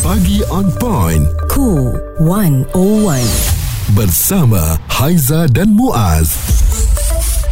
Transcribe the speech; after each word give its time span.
Pagi 0.00 0.40
on 0.48 0.72
point. 0.80 1.28
Cool 1.52 1.92
101. 2.24 3.20
Bersama 3.92 4.80
Haiza 4.88 5.44
dan 5.52 5.76
Muaz. 5.76 6.32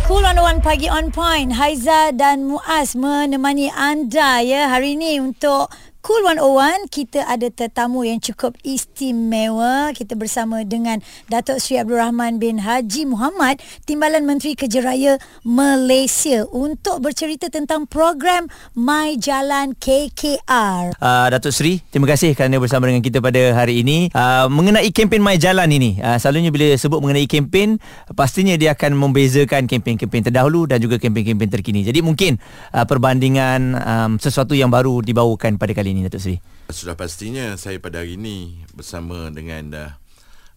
Cool 0.09 0.25
on 0.25 0.41
One 0.41 0.61
Pagi 0.65 0.89
on 0.89 1.13
Point 1.13 1.53
Haiza 1.53 2.09
dan 2.17 2.49
Muaz 2.49 2.97
menemani 2.97 3.69
anda 3.69 4.41
ya 4.41 4.73
hari 4.73 4.97
ini 4.97 5.21
untuk 5.21 5.69
Cool 5.99 6.23
101 6.31 6.87
kita 6.95 7.27
ada 7.27 7.51
tetamu 7.51 8.07
yang 8.07 8.23
cukup 8.23 8.55
istimewa 8.63 9.91
kita 9.91 10.15
bersama 10.15 10.63
dengan 10.63 11.03
Datuk 11.27 11.59
Sri 11.59 11.75
Abdul 11.75 11.99
Rahman 11.99 12.39
bin 12.39 12.63
Haji 12.63 13.03
Muhammad 13.03 13.59
Timbalan 13.83 14.23
Menteri 14.23 14.55
Kejeraya 14.55 15.19
Malaysia 15.43 16.47
untuk 16.55 17.03
bercerita 17.03 17.51
tentang 17.51 17.91
program 17.91 18.47
My 18.79 19.19
Jalan 19.19 19.75
KKR 19.75 20.95
Uh, 21.03 21.27
Datuk 21.35 21.51
Seri, 21.51 21.83
terima 21.91 22.07
kasih 22.07 22.39
kerana 22.39 22.63
bersama 22.63 22.87
dengan 22.87 23.03
kita 23.03 23.19
pada 23.19 23.59
hari 23.59 23.83
ini. 23.83 24.07
Uh, 24.15 24.47
mengenai 24.47 24.95
kempen 24.95 25.19
My 25.19 25.35
Jalan 25.35 25.67
ini, 25.75 25.99
uh, 25.99 26.15
selalunya 26.15 26.55
bila 26.55 26.79
sebut 26.79 27.03
mengenai 27.03 27.27
kempen, 27.27 27.83
pastinya 28.15 28.55
dia 28.55 28.79
akan 28.79 28.95
membezakan 28.95 29.67
kempen-kempen 29.67 30.31
terdahulu 30.31 30.71
dan 30.71 30.79
juga 30.79 31.03
kempen-kempen 31.03 31.51
terkini. 31.51 31.83
Jadi 31.83 32.07
mungkin 32.07 32.39
uh, 32.71 32.87
perbandingan 32.87 33.61
um, 33.83 34.11
sesuatu 34.23 34.55
yang 34.55 34.71
baru 34.71 35.03
dibawakan 35.03 35.59
pada 35.59 35.75
kali 35.75 35.88
ini, 35.93 36.05
Datuk 36.05 36.21
Seri. 36.21 36.37
Sudah 36.69 36.95
pastinya 36.95 37.57
saya 37.57 37.81
pada 37.81 38.05
hari 38.05 38.21
ini 38.21 38.61
bersama 38.77 39.33
dengan 39.33 39.65
uh, 39.73 39.91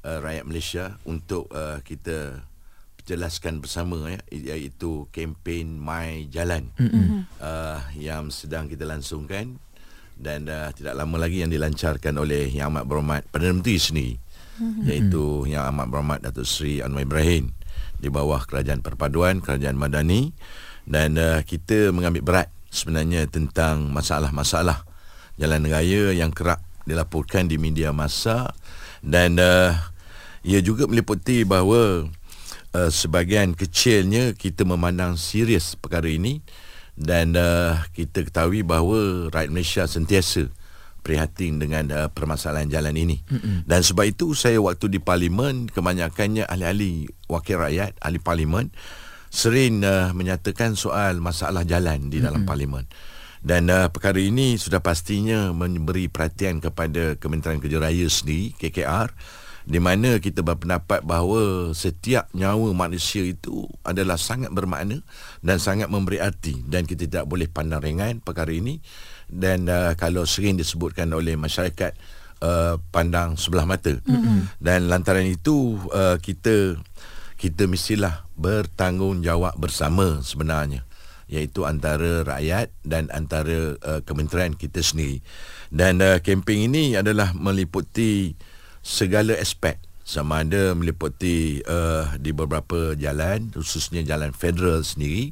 uh, 0.04 0.20
rakyat 0.20 0.44
Malaysia 0.44 0.86
untuk 1.08 1.48
uh, 1.54 1.80
kita 1.82 2.44
jelaskan 3.06 3.60
bersama 3.60 4.14
ya 4.14 4.22
iaitu 4.30 5.10
kempen 5.10 5.82
My 5.82 6.30
Jalan 6.30 6.70
mm-hmm. 6.78 7.42
uh, 7.42 7.80
yang 7.98 8.30
sedang 8.30 8.70
kita 8.70 8.86
langsungkan 8.86 9.58
dan 10.22 10.46
uh, 10.46 10.70
tidak 10.72 10.94
lama 10.94 11.18
lagi 11.18 11.42
yang 11.42 11.50
dilancarkan 11.50 12.14
oleh 12.22 12.54
Yang 12.54 12.68
Amat 12.70 12.86
Berhormat 12.86 13.22
Perdana 13.34 13.58
Menteri 13.58 13.78
sendiri 13.82 14.14
mm-hmm. 14.62 14.84
iaitu 14.86 15.50
Yang 15.50 15.64
Amat 15.74 15.86
Berhormat 15.90 16.20
Datuk 16.22 16.46
Seri 16.46 16.80
Anwar 16.86 17.04
Ibrahim 17.04 17.52
di 17.98 18.08
bawah 18.14 18.42
Kerajaan 18.46 18.86
Perpaduan 18.86 19.42
Kerajaan 19.42 19.78
Madani 19.78 20.30
dan 20.86 21.18
uh, 21.18 21.42
kita 21.42 21.90
mengambil 21.90 22.22
berat 22.22 22.50
sebenarnya 22.70 23.26
tentang 23.28 23.90
masalah-masalah 23.90 24.91
jalan 25.40 25.68
raya 25.68 26.12
yang 26.16 26.34
kerap 26.34 26.64
dilaporkan 26.84 27.48
di 27.48 27.62
media 27.62 27.94
masa 27.94 28.52
dan 29.06 29.38
uh, 29.38 29.78
ia 30.42 30.60
juga 30.66 30.90
meliputi 30.90 31.46
bahawa 31.46 32.10
uh, 32.74 32.90
sebahagian 32.90 33.54
kecilnya 33.54 34.34
kita 34.34 34.66
memandang 34.66 35.16
serius 35.16 35.78
perkara 35.78 36.10
ini 36.10 36.42
dan 36.98 37.38
uh, 37.38 37.82
kita 37.96 38.28
ketahui 38.28 38.66
bahawa 38.66 39.32
rakyat 39.32 39.50
Malaysia 39.50 39.84
sentiasa 39.88 40.52
prihatin 41.02 41.58
dengan 41.58 41.90
uh, 41.90 42.08
permasalahan 42.14 42.70
jalan 42.70 42.94
ini. 42.94 43.26
Mm-hmm. 43.26 43.66
Dan 43.66 43.82
sebab 43.82 44.06
itu 44.06 44.38
saya 44.38 44.62
waktu 44.62 44.86
di 44.90 45.00
parlimen 45.02 45.66
kebanyakannya 45.70 46.46
ahli-ahli 46.46 47.10
wakil 47.26 47.58
rakyat, 47.58 47.98
ahli 47.98 48.22
parlimen 48.22 48.70
sering 49.34 49.82
uh, 49.82 50.14
menyatakan 50.14 50.78
soal 50.78 51.18
masalah 51.18 51.66
jalan 51.66 52.14
di 52.14 52.22
dalam 52.22 52.46
mm-hmm. 52.46 52.50
parlimen. 52.50 52.86
Dan 53.42 53.74
uh, 53.74 53.90
perkara 53.90 54.22
ini 54.22 54.54
sudah 54.62 54.86
pastinya 54.86 55.50
memberi 55.50 56.06
perhatian 56.06 56.62
kepada 56.62 57.18
Kementerian 57.18 57.58
Kejeraya 57.58 58.06
sendiri, 58.06 58.54
KKR, 58.54 59.10
di 59.66 59.82
mana 59.82 60.22
kita 60.22 60.46
berpendapat 60.46 61.02
bahawa 61.02 61.74
setiap 61.74 62.30
nyawa 62.38 62.70
manusia 62.74 63.26
itu 63.26 63.66
adalah 63.82 64.18
sangat 64.22 64.54
bermakna 64.54 65.02
dan 65.42 65.58
sangat 65.58 65.90
memberi 65.90 66.22
arti 66.22 66.62
dan 66.66 66.86
kita 66.86 67.10
tidak 67.10 67.26
boleh 67.26 67.50
pandang 67.50 67.82
ringan 67.82 68.22
perkara 68.22 68.54
ini. 68.54 68.78
Dan 69.26 69.66
uh, 69.66 69.98
kalau 69.98 70.22
sering 70.30 70.62
disebutkan 70.62 71.10
oleh 71.10 71.34
masyarakat 71.34 71.98
uh, 72.46 72.78
pandang 72.94 73.42
sebelah 73.42 73.66
mata. 73.66 73.98
Mm-hmm. 74.06 74.62
dan 74.62 74.86
lantaran 74.86 75.26
itu 75.26 75.82
uh, 75.90 76.22
kita 76.22 76.78
kita 77.42 77.66
mestilah 77.66 78.22
bertanggungjawab 78.38 79.58
bersama 79.58 80.22
sebenarnya 80.22 80.86
iaitu 81.32 81.64
antara 81.64 82.28
rakyat 82.28 82.76
dan 82.84 83.08
antara 83.16 83.80
uh, 83.80 84.04
kementerian 84.04 84.52
kita 84.52 84.84
sendiri. 84.84 85.24
Dan 85.72 86.04
uh, 86.04 86.20
kempen 86.20 86.68
ini 86.68 87.00
adalah 87.00 87.32
meliputi 87.32 88.36
segala 88.84 89.40
aspek. 89.40 89.80
Sama 90.04 90.44
ada 90.44 90.76
meliputi 90.76 91.64
uh, 91.64 92.20
di 92.20 92.36
beberapa 92.36 93.00
jalan 93.00 93.48
khususnya 93.56 94.04
jalan 94.04 94.36
federal 94.36 94.84
sendiri. 94.84 95.32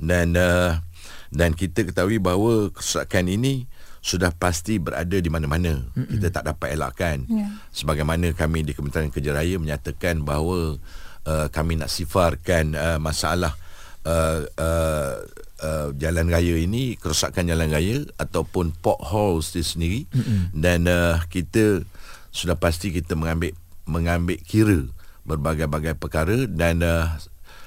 Dan 0.00 0.34
uh, 0.40 0.80
dan 1.28 1.52
kita 1.52 1.84
ketahui 1.84 2.16
bahawa 2.16 2.72
kerosakan 2.72 3.28
ini 3.28 3.68
sudah 4.04 4.32
pasti 4.32 4.80
berada 4.80 5.16
di 5.20 5.28
mana-mana. 5.28 5.80
Mm-mm. 5.92 6.08
kita 6.08 6.40
tak 6.40 6.44
dapat 6.56 6.76
elakkan. 6.76 7.24
Yeah. 7.28 7.52
sebagaimana 7.72 8.32
kami 8.32 8.64
di 8.64 8.72
Kementerian 8.72 9.12
Kerja 9.12 9.32
Raya 9.32 9.56
menyatakan 9.60 10.24
bahawa 10.24 10.80
uh, 11.24 11.46
kami 11.52 11.80
nak 11.80 11.88
sifarkan 11.88 12.76
uh, 12.76 12.98
masalah 13.00 13.56
uh, 14.04 14.46
uh, 14.56 15.14
uh, 15.60 15.88
jalan 15.96 16.28
raya 16.28 16.54
ini 16.60 16.96
kerosakan 17.00 17.48
jalan 17.50 17.72
raya 17.72 18.04
ataupun 18.20 18.76
potholes 18.78 19.52
di 19.52 19.64
sendiri 19.64 20.00
Mm-mm. 20.12 20.54
dan 20.56 20.86
uh, 20.88 21.20
kita 21.28 21.82
sudah 22.30 22.56
pasti 22.56 22.92
kita 22.92 23.16
mengambil 23.16 23.56
mengambil 23.84 24.38
kira 24.40 24.88
berbagai-bagai 25.24 25.96
perkara 25.96 26.44
dan 26.48 26.84
uh, 26.84 27.16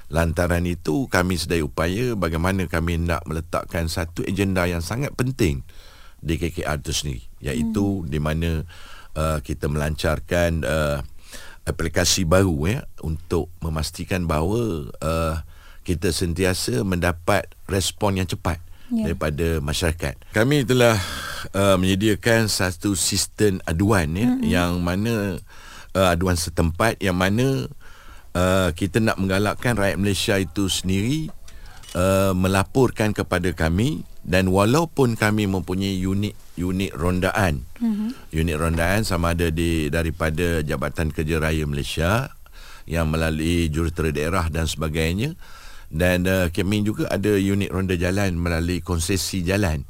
lantaran 0.07 0.63
itu 0.63 1.09
kami 1.11 1.35
sedaya 1.35 1.65
upaya 1.65 2.15
bagaimana 2.15 2.69
kami 2.69 3.01
nak 3.01 3.27
meletakkan 3.27 3.91
satu 3.91 4.23
agenda 4.23 4.63
yang 4.63 4.79
sangat 4.79 5.11
penting 5.17 5.67
di 6.23 6.39
KKR 6.39 6.79
itu 6.79 6.93
sendiri 6.93 7.23
iaitu 7.43 8.01
hmm. 8.01 8.07
di 8.07 8.19
mana 8.21 8.49
uh, 9.13 9.37
kita 9.43 9.67
melancarkan 9.67 10.63
uh, 10.63 10.99
aplikasi 11.67 12.23
baru 12.23 12.55
ya 12.63 12.79
untuk 13.03 13.51
memastikan 13.59 14.23
bahawa 14.23 14.87
uh, 15.03 15.35
kita 15.87 16.11
sentiasa 16.11 16.83
mendapat 16.83 17.47
respon 17.63 18.19
yang 18.19 18.27
cepat 18.27 18.59
yeah. 18.91 19.07
daripada 19.07 19.63
masyarakat. 19.63 20.19
Kami 20.35 20.67
telah 20.67 20.99
uh, 21.55 21.79
menyediakan 21.79 22.51
satu 22.51 22.91
sistem 22.99 23.63
aduan 23.63 24.11
ya 24.11 24.27
mm-hmm. 24.27 24.43
yang 24.43 24.83
mana 24.83 25.39
uh, 25.95 26.07
aduan 26.11 26.35
setempat 26.35 26.99
yang 26.99 27.15
mana 27.15 27.71
uh, 28.35 28.69
kita 28.75 28.99
nak 28.99 29.15
menggalakkan 29.15 29.79
rakyat 29.79 29.95
Malaysia 29.95 30.35
itu 30.35 30.67
sendiri 30.67 31.31
uh, 31.95 32.35
melaporkan 32.35 33.15
kepada 33.15 33.47
kami 33.55 34.03
dan 34.27 34.51
walaupun 34.51 35.15
kami 35.15 35.47
mempunyai 35.47 35.95
unit 36.03 36.35
unit 36.59 36.91
rondaan. 36.91 37.63
Mm-hmm. 37.79 38.09
Unit 38.35 38.57
rondaan 38.59 39.01
sama 39.07 39.31
ada 39.31 39.47
di 39.47 39.87
daripada 39.87 40.59
Jabatan 40.67 41.15
Kerja 41.15 41.39
Raya 41.39 41.63
Malaysia 41.63 42.35
yang 42.87 43.07
melalui 43.11 43.71
jurutera 43.71 44.11
daerah 44.11 44.47
dan 44.51 44.67
sebagainya 44.67 45.35
dan 45.87 46.27
uh, 46.27 46.47
kami 46.51 46.83
juga 46.83 47.07
ada 47.07 47.35
unit 47.35 47.71
ronda 47.71 47.95
jalan 47.95 48.35
melalui 48.35 48.83
konsesi 48.83 49.43
jalan. 49.43 49.87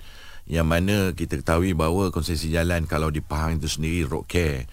Yang 0.47 0.67
mana 0.67 0.95
kita 1.11 1.43
ketahui 1.43 1.75
bahawa 1.75 2.07
konsesi 2.07 2.47
jalan 2.47 2.87
kalau 2.87 3.11
di 3.11 3.19
Pahang 3.19 3.59
itu 3.59 3.67
sendiri 3.67 4.07
road 4.07 4.25
care. 4.31 4.69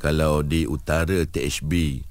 Kalau 0.00 0.40
di 0.46 0.64
utara 0.64 1.26
THB 1.26 2.04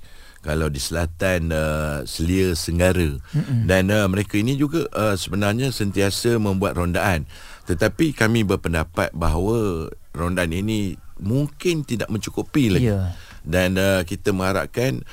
kalau 0.47 0.71
di 0.71 0.79
selatan 0.79 1.51
uh, 1.51 2.07
Selia 2.07 2.55
Senggara. 2.55 3.19
Dan 3.67 3.91
uh, 3.91 4.07
mereka 4.07 4.39
ini 4.39 4.55
juga 4.55 4.87
uh, 4.95 5.17
sebenarnya 5.19 5.75
sentiasa 5.75 6.39
membuat 6.39 6.79
rondaan. 6.79 7.27
Tetapi 7.67 8.15
kami 8.15 8.47
berpendapat 8.47 9.11
bahawa 9.11 9.91
rondaan 10.15 10.55
ini 10.55 10.95
mungkin 11.19 11.83
tidak 11.83 12.07
mencukupi 12.07 12.71
lagi. 12.71 12.87
Yeah. 12.95 13.11
dan 13.47 13.79
uh, 13.79 14.03
kita 14.03 14.35
mengharapkan 14.35 15.03
uh, 15.03 15.07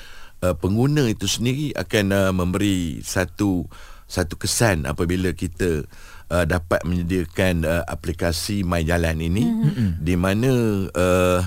pengguna 0.52 1.08
itu 1.08 1.24
sendiri 1.24 1.72
akan 1.72 2.04
uh, 2.12 2.32
memberi 2.36 3.00
satu 3.00 3.64
satu 4.04 4.36
kesan 4.36 4.84
apabila 4.84 5.32
kita 5.32 5.88
uh, 6.28 6.44
dapat 6.44 6.84
menyediakan 6.84 7.64
uh, 7.64 7.82
aplikasi 7.88 8.60
My 8.60 8.84
Jalan 8.84 9.24
ini 9.24 9.44
mm-hmm. 9.48 9.90
di 10.04 10.14
mana 10.20 10.52
uh, 10.92 11.40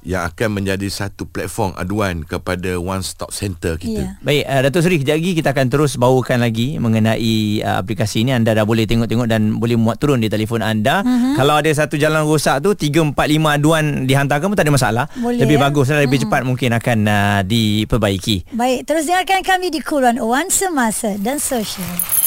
yang 0.00 0.24
akan 0.24 0.60
menjadi 0.60 0.88
satu 0.88 1.28
platform 1.28 1.76
aduan 1.76 2.24
kepada 2.24 2.80
one 2.80 3.04
stop 3.04 3.36
center 3.36 3.76
kita. 3.76 4.16
Yeah. 4.16 4.24
Baik, 4.24 4.42
uh, 4.48 4.60
Datuk 4.64 4.80
Seri, 4.84 4.96
kejap 4.96 5.16
lagi 5.20 5.32
kita 5.36 5.48
akan 5.52 5.66
terus 5.68 5.92
bawakan 6.00 6.38
lagi 6.40 6.80
mengenai 6.80 7.60
uh, 7.60 7.76
aplikasi 7.84 8.24
ini. 8.24 8.32
Anda 8.32 8.56
dah 8.56 8.64
boleh 8.64 8.88
tengok-tengok 8.88 9.28
dan 9.28 9.60
boleh 9.60 9.76
muat 9.76 10.00
turun 10.00 10.24
di 10.24 10.32
telefon 10.32 10.64
anda. 10.64 11.04
Uh-huh. 11.04 11.36
Kalau 11.36 11.60
ada 11.60 11.68
satu 11.68 12.00
jalan 12.00 12.24
rosak 12.24 12.64
tu, 12.64 12.72
3, 12.72 13.12
4, 13.12 13.16
5 13.16 13.56
aduan 13.60 13.84
dihantarkan 14.08 14.46
pun 14.48 14.56
tak 14.56 14.64
ada 14.64 14.74
masalah. 14.74 15.04
Boleh, 15.20 15.44
lebih 15.44 15.60
ya? 15.60 15.62
bagus 15.68 15.84
dan 15.92 16.00
lebih 16.00 16.24
uh-huh. 16.24 16.32
cepat 16.32 16.42
mungkin 16.48 16.70
akan 16.76 16.98
uh, 17.04 17.40
diperbaiki. 17.44 18.56
Baik, 18.56 18.88
terus 18.88 19.04
dengarkan 19.04 19.44
kami 19.44 19.68
di 19.68 19.84
Kuruan 19.84 20.16
One 20.16 20.48
Semasa 20.48 21.20
dan 21.20 21.36
Sosial. 21.36 22.20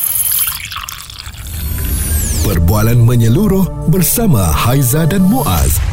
Perbualan 2.44 3.00
menyeluruh 3.00 3.88
bersama 3.88 4.44
Haiza 4.52 5.08
dan 5.08 5.24
Muaz. 5.24 5.93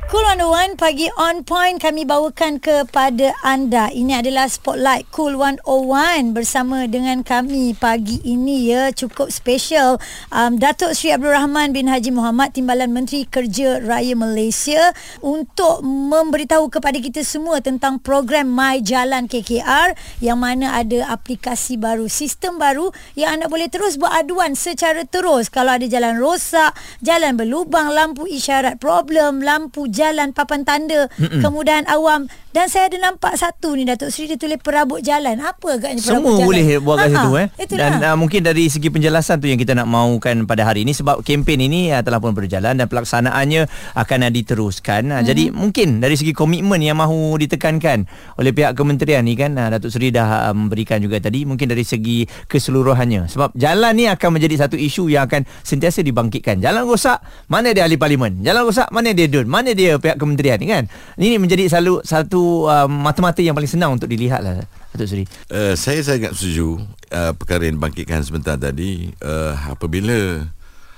Cool 0.11 0.27
101 0.27 0.75
pagi 0.75 1.07
on 1.15 1.47
point 1.47 1.79
kami 1.79 2.03
bawakan 2.03 2.59
kepada 2.59 3.31
anda. 3.47 3.87
Ini 3.95 4.19
adalah 4.19 4.51
Spotlight 4.51 5.07
Cool 5.07 5.39
101 5.39 6.35
bersama 6.35 6.83
dengan 6.83 7.23
kami 7.23 7.71
pagi 7.79 8.19
ini 8.27 8.67
ya 8.67 8.91
cukup 8.91 9.31
special. 9.31 10.03
Um, 10.27 10.59
Datuk 10.59 10.99
Sri 10.99 11.15
Abdul 11.15 11.31
Rahman 11.31 11.71
bin 11.71 11.87
Haji 11.87 12.11
Muhammad 12.11 12.51
Timbalan 12.51 12.91
Menteri 12.91 13.23
Kerja 13.23 13.79
Raya 13.79 14.11
Malaysia 14.19 14.91
untuk 15.23 15.79
memberitahu 15.79 16.67
kepada 16.67 16.99
kita 16.99 17.23
semua 17.23 17.63
tentang 17.63 17.95
program 18.03 18.51
My 18.51 18.83
Jalan 18.83 19.31
KKR 19.31 19.95
yang 20.19 20.43
mana 20.43 20.75
ada 20.75 21.07
aplikasi 21.07 21.79
baru, 21.79 22.11
sistem 22.11 22.59
baru 22.59 22.91
yang 23.15 23.39
anda 23.39 23.47
boleh 23.47 23.71
terus 23.71 23.95
buat 23.95 24.11
aduan 24.11 24.59
secara 24.59 25.07
terus 25.07 25.47
kalau 25.47 25.79
ada 25.79 25.87
jalan 25.87 26.19
rosak, 26.19 26.75
jalan 26.99 27.39
berlubang, 27.39 27.95
lampu 27.95 28.27
isyarat 28.27 28.75
problem, 28.75 29.39
lampu 29.39 29.87
jalan 29.87 30.00
papan 30.33 30.61
tanda 30.65 31.07
Mm-mm. 31.15 31.41
kemudahan 31.41 31.85
awam 31.87 32.27
dan 32.51 32.67
saya 32.67 32.91
ada 32.91 32.99
nampak 32.99 33.31
satu 33.39 33.79
ni 33.79 33.87
Datuk 33.87 34.11
Seri 34.11 34.35
dia 34.35 34.35
tulis 34.35 34.59
perabot 34.59 34.99
jalan 34.99 35.39
apa 35.39 35.79
agaknya 35.79 36.03
perabot 36.03 36.35
Semua 36.35 36.39
jalan 36.43 36.47
boleh 36.51 36.67
buat 36.83 36.97
kat 36.99 37.07
situ 37.07 37.29
eh. 37.39 37.47
itulah. 37.63 37.79
Dan 37.79 37.91
uh, 38.03 38.15
mungkin 38.19 38.41
dari 38.43 38.63
segi 38.67 38.91
penjelasan 38.91 39.39
tu 39.39 39.47
yang 39.47 39.55
kita 39.55 39.71
nak 39.71 39.87
maukan 39.87 40.43
pada 40.43 40.67
hari 40.67 40.83
ini 40.83 40.91
sebab 40.91 41.23
kempen 41.23 41.63
ini 41.63 41.95
uh, 41.95 42.03
telah 42.03 42.19
pun 42.19 42.35
berjalan 42.35 42.75
dan 42.75 42.91
pelaksanaannya 42.91 43.71
akan 43.95 44.19
uh, 44.27 44.31
diteruskan. 44.31 45.03
Uh, 45.07 45.19
Mhm. 45.21 45.27
Jadi 45.31 45.43
mungkin 45.53 45.87
dari 46.01 46.15
segi 46.17 46.33
komitmen 46.35 46.81
yang 46.81 46.97
mahu 46.99 47.37
ditekankan 47.39 48.09
oleh 48.35 48.51
pihak 48.51 48.73
kementerian 48.75 49.23
ni 49.23 49.37
kan 49.37 49.55
uh, 49.55 49.71
Datuk 49.71 49.93
Seri 49.93 50.11
dah 50.11 50.51
uh, 50.51 50.55
memberikan 50.57 50.99
juga 50.99 51.23
tadi 51.23 51.47
mungkin 51.47 51.71
dari 51.71 51.87
segi 51.87 52.27
keseluruhannya. 52.51 53.31
Sebab 53.31 53.55
jalan 53.55 53.95
ni 53.95 54.11
akan 54.11 54.29
menjadi 54.35 54.67
satu 54.67 54.75
isu 54.75 55.07
yang 55.07 55.29
akan 55.31 55.47
sentiasa 55.63 56.03
dibangkitkan. 56.03 56.59
Jalan 56.59 56.83
rosak, 56.83 57.23
mana 57.47 57.71
dia 57.71 57.87
ahli 57.87 57.95
parlimen? 57.95 58.43
Jalan 58.43 58.67
rosak, 58.67 58.91
mana 58.91 59.15
dia 59.15 59.31
DUN? 59.31 59.47
Mana 59.47 59.71
dia 59.71 59.90
pihak 59.97 60.15
kementerian 60.21 60.61
ni 60.61 60.69
kan? 60.69 60.85
Ini 61.17 61.41
menjadi 61.41 61.67
selalu 61.67 62.05
satu 62.05 62.69
uh, 62.69 62.87
mata-mata 62.87 63.41
yang 63.43 63.57
paling 63.57 63.67
senang 63.67 63.97
untuk 63.97 64.07
dilihat 64.07 64.45
lah 64.45 64.63
Datuk 64.93 65.07
Seri. 65.07 65.25
Uh, 65.51 65.73
saya 65.75 65.99
sangat 66.03 66.35
setuju 66.35 66.83
uh, 67.11 67.31
perkara 67.35 67.67
yang 67.67 67.79
dibangkitkan 67.79 68.21
sebentar 68.23 68.55
tadi 68.55 69.11
uh, 69.23 69.55
apabila 69.71 70.45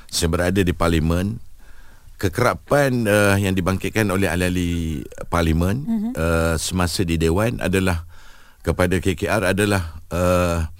saya 0.09 0.29
berada 0.29 0.61
di 0.61 0.73
parlimen 0.73 1.41
kekerapan 2.21 3.09
uh, 3.09 3.35
yang 3.35 3.57
dibangkitkan 3.57 4.07
oleh 4.13 4.29
ahli-ahli 4.29 5.03
parlimen 5.27 5.75
uh-huh. 5.83 6.11
uh, 6.13 6.55
semasa 6.61 7.01
di 7.01 7.17
dewan 7.17 7.57
adalah 7.59 8.05
kepada 8.63 8.95
KKR 9.01 9.51
adalah 9.51 9.99
uh, 10.07 10.71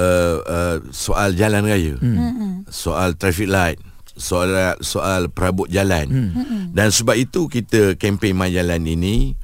uh, 0.00 0.36
uh, 0.40 0.76
soal 0.88 1.36
jalan 1.36 1.68
raya 1.68 1.94
hmm. 2.00 2.64
soal 2.72 3.12
traffic 3.12 3.50
light 3.50 3.76
soal 4.18 4.78
soal 4.82 5.30
perabot 5.30 5.70
jalan 5.70 6.34
hmm. 6.34 6.74
dan 6.74 6.90
sebab 6.90 7.14
itu 7.14 7.46
kita 7.46 7.94
kempen 7.94 8.34
My 8.34 8.50
Jalan 8.50 8.82
ini 8.86 9.34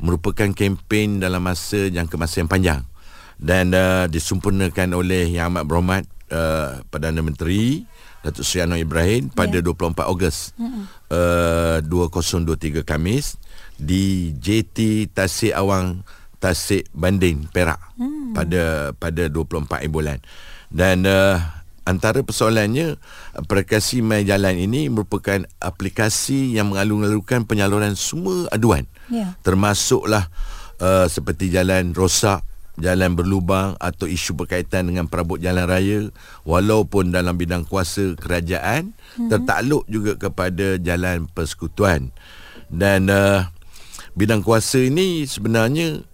merupakan 0.00 0.48
kempen 0.52 1.20
dalam 1.20 1.44
masa 1.44 1.88
jangka 1.88 2.16
masa 2.16 2.40
yang 2.40 2.50
panjang 2.50 2.80
dan 3.40 3.72
uh, 3.72 4.04
disempurnakan 4.08 4.92
oleh 4.96 5.28
Yang 5.32 5.46
Amat 5.48 5.64
Berhormat 5.64 6.04
uh, 6.32 6.84
Perdana 6.88 7.20
Menteri 7.24 7.88
Datuk 8.20 8.44
Seri 8.44 8.68
Anwar 8.68 8.80
Ibrahim 8.80 9.32
pada 9.32 9.56
Ya. 9.60 9.64
24 9.64 10.12
Ogos 10.12 10.52
uh, 11.08 11.80
2023 11.80 12.84
Kamis 12.84 13.40
di 13.80 14.36
JT 14.36 15.08
Tasik 15.16 15.56
Awang 15.56 16.04
Tasik 16.36 16.88
Banding 16.92 17.48
Perak 17.48 17.80
hmm. 17.96 18.36
pada 18.36 18.92
pada 18.96 19.22
24 19.28 19.88
bulan 19.88 20.20
dan 20.68 21.04
uh, 21.04 21.59
antara 21.88 22.20
persoalannya 22.20 23.00
aplikasi 23.34 24.04
My 24.04 24.22
Jalan 24.22 24.56
ini 24.60 24.92
merupakan 24.92 25.42
aplikasi 25.58 26.54
yang 26.54 26.74
mengalur-alurkan 26.74 27.44
penyaluran 27.48 27.96
semua 27.96 28.46
aduan 28.52 28.86
Ya. 29.10 29.34
termasuklah 29.42 30.30
uh, 30.78 31.10
seperti 31.10 31.50
jalan 31.50 31.90
rosak 31.90 32.46
jalan 32.78 33.12
berlubang 33.18 33.74
atau 33.82 34.06
isu 34.08 34.38
berkaitan 34.38 34.88
dengan 34.88 35.10
perabot 35.10 35.36
jalan 35.36 35.66
raya 35.66 36.08
walaupun 36.46 37.10
dalam 37.10 37.34
bidang 37.34 37.66
kuasa 37.66 38.14
kerajaan 38.16 38.94
mm-hmm. 38.94 39.28
tertakluk 39.28 39.84
juga 39.90 40.16
kepada 40.16 40.78
jalan 40.78 41.28
persekutuan 41.28 42.14
dan 42.70 43.10
uh, 43.10 43.50
bidang 44.14 44.40
kuasa 44.46 44.80
ini 44.80 45.26
sebenarnya 45.26 46.06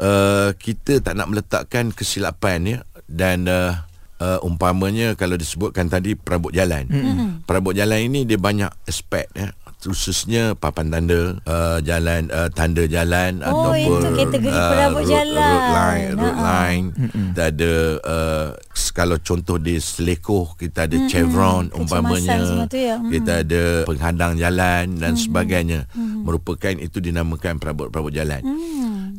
uh, 0.00 0.50
kita 0.56 1.04
tak 1.04 1.14
nak 1.14 1.30
meletakkan 1.30 1.92
kesilapan 1.94 2.58
ya 2.66 2.78
dan 3.06 3.46
uh, 3.46 3.84
uh, 4.20 4.38
umpamanya 4.40 5.12
kalau 5.14 5.34
disebutkan 5.34 5.88
tadi 5.88 6.14
perabot 6.14 6.52
jalan. 6.52 6.86
Mm-hmm. 6.86 7.28
perabot 7.44 7.72
jalan 7.72 7.98
ini 8.02 8.22
dia 8.22 8.36
banyak 8.36 8.70
aspek 8.84 9.26
ya. 9.32 9.50
Khususnya 9.80 10.52
papan 10.52 10.92
tanda 10.92 11.40
uh, 11.40 11.80
jalan 11.80 12.28
uh, 12.28 12.52
tanda 12.52 12.84
jalan 12.84 13.40
Oh, 13.40 13.72
itu 13.72 13.88
ataupun 13.88 14.00
kategori 14.12 14.52
perabot 14.52 15.00
road, 15.00 15.08
jalan. 15.08 15.40
road 15.40 15.68
line 15.72 16.08
road 16.12 16.34
Ha-ha. 16.36 16.44
line. 16.44 16.86
Kita 17.08 17.42
ada 17.48 17.72
uh, 17.98 18.48
kalau 18.92 19.16
contoh 19.18 19.56
di 19.56 19.80
Selekoh 19.80 20.52
kita 20.54 20.84
ada 20.84 21.00
chevron 21.08 21.72
Kecemasan 21.72 21.80
umpamanya. 21.80 22.36
ya. 22.68 22.96
Mm. 23.00 23.08
kita 23.08 23.32
ada 23.40 23.62
penghadang 23.88 24.32
jalan 24.36 24.84
dan 25.00 25.12
sebagainya. 25.16 25.88
Merupakan 25.96 26.76
itu 26.76 27.00
dinamakan 27.00 27.56
perabot-perabot 27.56 28.12
jalan 28.12 28.44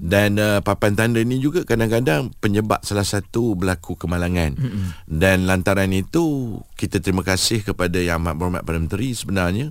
dan 0.01 0.42
uh, 0.42 0.65
papan 0.65 0.98
tanda 0.98 1.21
ni 1.21 1.38
juga 1.38 1.62
kadang-kadang 1.62 2.33
penyebab 2.42 2.81
salah 2.81 3.06
satu 3.06 3.53
berlaku 3.53 3.94
kemalangan 3.94 4.57
dan 5.06 5.45
lantaran 5.45 5.94
itu 5.94 6.57
kita 6.74 6.98
terima 6.98 7.21
kasih 7.21 7.62
kepada 7.62 8.01
Yang 8.01 8.18
Amat 8.18 8.33
Berhormat 8.33 8.63
Perdana 8.65 8.89
Menteri 8.89 9.13
sebenarnya 9.13 9.68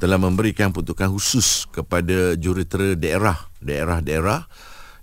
telah 0.00 0.16
memberikan 0.16 0.72
peruntukan 0.72 1.12
khusus 1.12 1.68
kepada 1.68 2.32
jurutera 2.40 2.96
daerah 2.96 3.44
daerah-daerah 3.60 4.48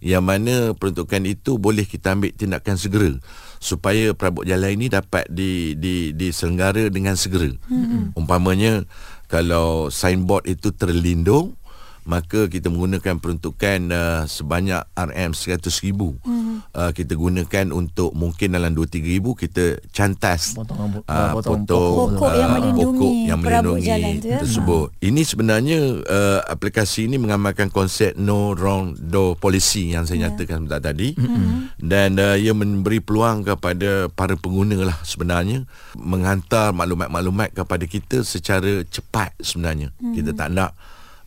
yang 0.02 0.26
mana 0.26 0.74
peruntukan 0.74 1.30
itu 1.30 1.62
boleh 1.62 1.86
kita 1.86 2.18
ambil 2.18 2.34
tindakan 2.34 2.74
segera 2.74 3.14
supaya 3.62 4.18
perabot 4.18 4.42
jalan 4.42 4.74
ini 4.74 4.90
dapat 4.90 5.30
di 5.30 5.78
di 5.78 6.10
diselenggara 6.18 6.90
dengan 6.90 7.14
segera. 7.14 7.54
Mm-hmm. 7.70 8.18
Umpamanya 8.18 8.82
kalau 9.30 9.94
signboard 9.94 10.50
itu 10.50 10.74
terlindung 10.74 11.54
maka 12.02 12.50
kita 12.50 12.74
menggunakan 12.74 13.22
peruntukan 13.22 13.80
uh, 13.94 14.24
sebanyak 14.26 14.82
RM 14.98 15.32
100,000. 15.38 15.62
Mm-hmm. 15.62 16.58
Uh, 16.74 16.92
kita 16.98 17.14
gunakan 17.14 17.66
untuk 17.70 18.18
mungkin 18.18 18.58
dalam 18.58 18.74
2 18.74 18.90
3 18.90 19.14
ribu 19.18 19.38
kita 19.38 19.78
cantas 19.94 20.58
Potong 20.58 20.78
rambut- 20.78 21.06
uh, 21.06 21.34
potong 21.38 21.64
potong 21.64 22.18
pokok 22.18 22.32
yang 22.34 22.50
melindungi 22.50 22.98
pokok 22.98 23.14
yang 23.30 23.40
ya. 24.26 24.40
tersebut. 24.42 24.88
Ini 24.98 25.22
sebenarnya 25.22 25.80
uh, 26.02 26.40
aplikasi 26.50 27.06
ini 27.06 27.22
mengamalkan 27.22 27.70
konsep 27.70 28.18
no 28.18 28.58
wrong 28.58 28.98
door 28.98 29.38
policy 29.38 29.94
yang 29.94 30.10
saya 30.10 30.30
nyatakan 30.30 30.66
sebentar 30.66 30.82
tadi 30.82 31.14
mm-hmm. 31.14 31.78
dan 31.86 32.18
uh, 32.18 32.36
ia 32.36 32.54
memberi 32.58 32.98
peluang 32.98 33.46
kepada 33.46 34.10
para 34.10 34.34
pengguna 34.34 34.90
lah 34.90 34.98
sebenarnya 35.06 35.70
menghantar 35.94 36.74
maklumat-maklumat 36.74 37.54
kepada 37.54 37.86
kita 37.86 38.26
secara 38.26 38.82
cepat 38.90 39.38
sebenarnya. 39.38 39.94
Mm-hmm. 40.02 40.14
Kita 40.18 40.32
tak 40.34 40.50
nak 40.50 40.72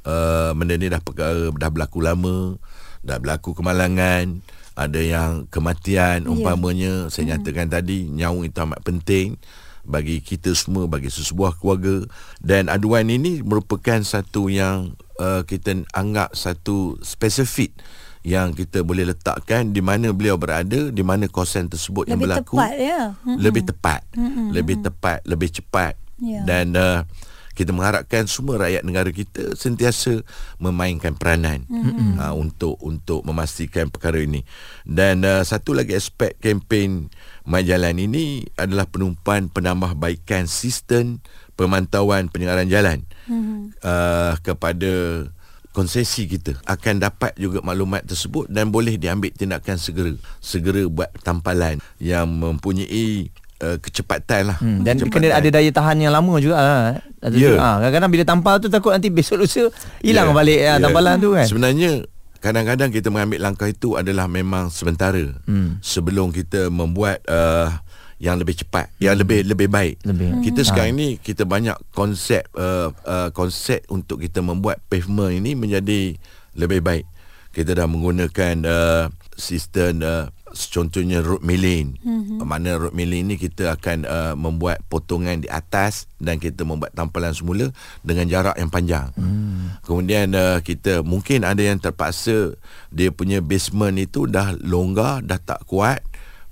uh, 0.05 0.53
benda 0.57 0.77
ni 0.77 0.89
dah 0.93 1.01
perkara 1.01 1.51
dah 1.51 1.71
berlaku 1.73 1.99
lama, 2.05 2.61
dah 3.05 3.19
berlaku 3.19 3.57
kemalangan, 3.57 4.41
ada 4.75 5.01
yang 5.01 5.49
kematian 5.51 6.27
umpamanya 6.27 7.09
saya 7.11 7.35
nyatakan 7.37 7.71
tadi 7.71 8.09
nyawa 8.09 8.47
itu 8.47 8.59
amat 8.59 8.81
penting 8.83 9.37
bagi 9.85 10.25
kita 10.25 10.57
semua 10.57 10.89
bagi 10.89 11.13
sesebuah 11.13 11.61
keluarga. 11.61 12.09
Dan 12.41 12.73
aduan 12.73 13.09
ini 13.13 13.45
merupakan 13.45 14.01
satu 14.01 14.49
yang 14.49 14.97
uh, 15.21 15.45
kita 15.45 15.85
anggap 15.93 16.33
satu 16.33 16.97
spesifik 17.05 17.77
yang 18.25 18.57
kita 18.57 18.81
boleh 18.81 19.13
letakkan 19.13 19.77
di 19.77 19.85
mana 19.85 20.09
beliau 20.17 20.41
berada 20.41 20.89
di 20.89 21.05
mana 21.05 21.29
kawasan 21.29 21.69
tersebut 21.69 22.09
yang 22.09 22.17
Lebih 22.17 22.41
berlaku. 22.41 22.57
tepat, 22.57 22.73
ya. 22.81 23.01
Mm-mm. 23.21 23.37
lebih 23.37 23.63
tepat. 23.69 24.01
Lebih 24.49 24.77
tepat 24.81 25.19
lebih 25.29 25.51
cepat. 25.53 25.95
Ya. 26.23 26.47
dan 26.47 26.79
uh, 26.79 27.03
kita 27.55 27.71
mengharapkan 27.71 28.27
semua 28.27 28.67
rakyat 28.67 28.83
negara 28.83 29.09
kita 29.15 29.55
sentiasa 29.55 30.27
memainkan 30.59 31.15
peranan 31.15 31.63
mm-hmm. 31.71 32.19
uh, 32.19 32.35
untuk 32.35 32.77
untuk 32.83 33.23
memastikan 33.23 33.89
perkara 33.89 34.19
ini. 34.21 34.43
Dan 34.83 35.23
uh, 35.23 35.47
satu 35.47 35.73
lagi 35.73 35.95
aspek 35.95 36.35
kempen 36.43 37.09
My 37.47 37.63
Jalan 37.63 37.97
ini 38.03 38.45
adalah 38.59 38.91
penumpuan 38.91 39.49
penambahbaikan 39.49 40.51
sistem 40.51 41.23
pemantauan 41.55 42.27
penyegaran 42.29 42.67
jalan 42.67 43.07
mm-hmm. 43.31 43.79
uh, 43.87 44.35
kepada 44.43 45.25
konsesi 45.75 46.31
kita 46.31 46.55
akan 46.71 47.03
dapat 47.03 47.35
juga 47.35 47.59
maklumat 47.59 48.07
tersebut 48.07 48.47
dan 48.47 48.71
boleh 48.71 48.95
diambil 48.95 49.35
tindakan 49.35 49.75
segera 49.75 50.15
segera 50.39 50.87
buat 50.87 51.11
tampalan 51.27 51.83
yang 51.99 52.31
mempunyai 52.31 53.35
uh, 53.65 53.77
kecepatan 53.79 54.43
lah 54.47 54.57
Hmm, 54.57 54.85
dan 54.85 54.95
Kecepatan. 54.97 55.25
kena 55.25 55.35
ada 55.35 55.49
daya 55.51 55.71
tahan 55.71 55.97
yang 55.99 56.13
lama 56.13 56.35
juga 56.37 56.57
lah. 56.57 56.81
Datuk 57.19 57.41
Ya. 57.41 57.57
Ha, 57.57 57.69
kadang-kadang 57.81 58.11
bila 58.13 58.25
tampal 58.25 58.55
tu 58.59 58.69
takut 58.69 58.93
nanti 58.93 59.09
besok 59.09 59.41
lusa 59.41 59.73
hilang 59.99 60.29
Ya, 60.29 60.35
balik 60.35 60.59
ya. 60.59 60.71
ya. 60.71 60.73
tampalan 60.79 61.17
tu 61.17 61.33
kan. 61.33 61.47
Sebenarnya 61.47 61.91
kadang-kadang 62.37 62.91
kita 62.91 63.09
mengambil 63.09 63.39
langkah 63.41 63.65
itu 63.65 63.97
adalah 63.97 64.29
memang 64.29 64.69
sementara. 64.69 65.33
Hmm. 65.43 65.81
Sebelum 65.81 66.29
kita 66.29 66.69
membuat 66.69 67.25
uh, 67.25 67.73
yang 68.17 68.37
lebih 68.37 68.57
cepat, 68.57 68.93
yang 68.99 69.17
lebih 69.17 69.43
lebih 69.43 69.67
baik. 69.67 70.01
Lebih. 70.03 70.41
Kita 70.43 70.61
sekarang 70.63 70.93
ni 70.93 71.09
kita 71.17 71.43
banyak 71.43 71.75
konsep 71.91 72.45
uh, 72.53 72.93
uh, 73.03 73.29
konsep 73.31 73.81
untuk 73.89 74.19
kita 74.19 74.39
membuat 74.39 74.85
pavement 74.85 75.29
ini 75.31 75.53
menjadi 75.53 76.13
lebih 76.53 76.81
baik. 76.81 77.05
Kita 77.51 77.73
dah 77.73 77.85
menggunakan 77.85 78.55
uh, 78.63 79.05
sistem 79.35 79.99
uh, 80.01 80.25
contohnya 80.71 81.21
road 81.21 81.43
milling. 81.43 81.99
Mm-hmm. 82.01 82.39
Mana 82.47 82.79
road 82.79 82.95
milling 82.95 83.35
ni 83.35 83.37
kita 83.37 83.75
akan 83.75 84.07
uh, 84.07 84.35
membuat 84.39 84.81
potongan 84.87 85.43
di 85.43 85.49
atas 85.51 86.07
dan 86.23 86.39
kita 86.39 86.63
membuat 86.63 86.95
tampalan 86.95 87.35
semula 87.35 87.75
dengan 88.01 88.31
jarak 88.31 88.57
yang 88.57 88.71
panjang. 88.71 89.11
Mm. 89.19 89.83
Kemudian 89.85 90.33
uh, 90.33 90.59
kita 90.63 91.03
mungkin 91.03 91.43
ada 91.43 91.61
yang 91.61 91.83
terpaksa 91.83 92.55
dia 92.89 93.11
punya 93.11 93.43
basement 93.43 93.99
itu 93.99 94.31
dah 94.31 94.55
longgar, 94.63 95.21
dah 95.21 95.39
tak 95.43 95.67
kuat 95.67 96.01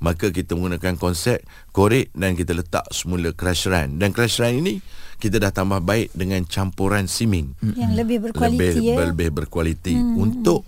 maka 0.02 0.34
kita 0.34 0.58
menggunakan 0.58 0.98
konsep 0.98 1.46
korek 1.70 2.10
dan 2.10 2.34
kita 2.34 2.58
letak 2.58 2.82
semula 2.90 3.30
crash 3.30 3.70
run 3.70 4.02
dan 4.02 4.10
crash 4.10 4.42
run 4.42 4.58
ini 4.58 4.82
kita 5.22 5.38
dah 5.38 5.54
tambah 5.54 5.78
baik 5.78 6.10
dengan 6.10 6.42
campuran 6.42 7.06
simen 7.06 7.54
Yang 7.62 7.92
lebih 7.94 8.18
berkualiti 8.26 8.58
lebih, 8.58 8.74
ya. 8.82 8.94
lebih 9.06 9.28
berkualiti 9.30 9.94
hmm. 9.94 10.18
untuk 10.18 10.66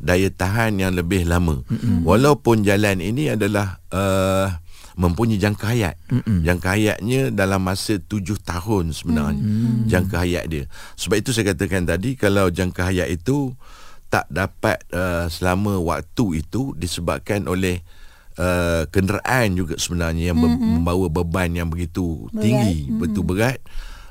daya 0.00 0.28
tahan 0.28 0.76
yang 0.80 0.92
lebih 0.92 1.24
lama 1.24 1.64
hmm. 1.66 2.04
walaupun 2.04 2.62
jalan 2.62 3.00
ini 3.00 3.32
adalah 3.32 3.80
uh, 3.92 4.52
mempunyai 4.96 5.36
jangka 5.36 5.72
hayat 5.72 5.96
hmm. 6.08 6.44
jangka 6.44 6.68
hayatnya 6.72 7.20
dalam 7.32 7.60
masa 7.60 8.00
tujuh 8.00 8.40
tahun 8.40 8.96
sebenarnya 8.96 9.40
hmm. 9.44 9.88
jangka 9.88 10.16
hayat 10.24 10.44
dia 10.48 10.64
sebab 10.96 11.20
itu 11.20 11.30
saya 11.36 11.52
katakan 11.52 11.84
tadi 11.84 12.16
kalau 12.16 12.48
jangka 12.48 12.92
hayat 12.92 13.08
itu 13.12 13.52
tak 14.08 14.28
dapat 14.30 14.80
uh, 14.94 15.26
selama 15.28 15.82
waktu 15.82 16.44
itu 16.44 16.72
disebabkan 16.76 17.46
oleh 17.46 17.80
Uh, 18.36 18.84
kenderaan 18.92 19.56
juga 19.56 19.80
sebenarnya 19.80 20.28
yang 20.28 20.36
mm-hmm. 20.36 20.84
membawa 20.84 21.08
beban 21.08 21.48
yang 21.56 21.72
begitu 21.72 22.28
berat. 22.28 22.44
tinggi, 22.44 22.84
mm-hmm. 22.84 23.00
betul 23.00 23.24
berat 23.24 23.64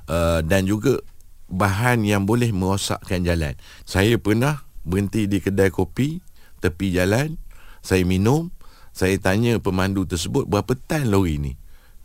uh, 0.09 0.41
dan 0.41 0.65
juga 0.65 0.97
bahan 1.45 2.01
yang 2.01 2.25
boleh 2.25 2.49
merosakkan 2.49 3.21
jalan. 3.21 3.53
Saya 3.85 4.17
pernah 4.17 4.64
berhenti 4.85 5.25
di 5.25 5.41
kedai 5.41 5.73
kopi 5.73 6.21
tepi 6.65 6.95
jalan, 6.95 7.37
saya 7.85 8.01
minum, 8.07 8.49
saya 8.95 9.19
tanya 9.21 9.61
pemandu 9.61 10.07
tersebut 10.09 10.49
berapa 10.49 10.73
tan 10.73 11.11
lori 11.13 11.37
ni. 11.37 11.53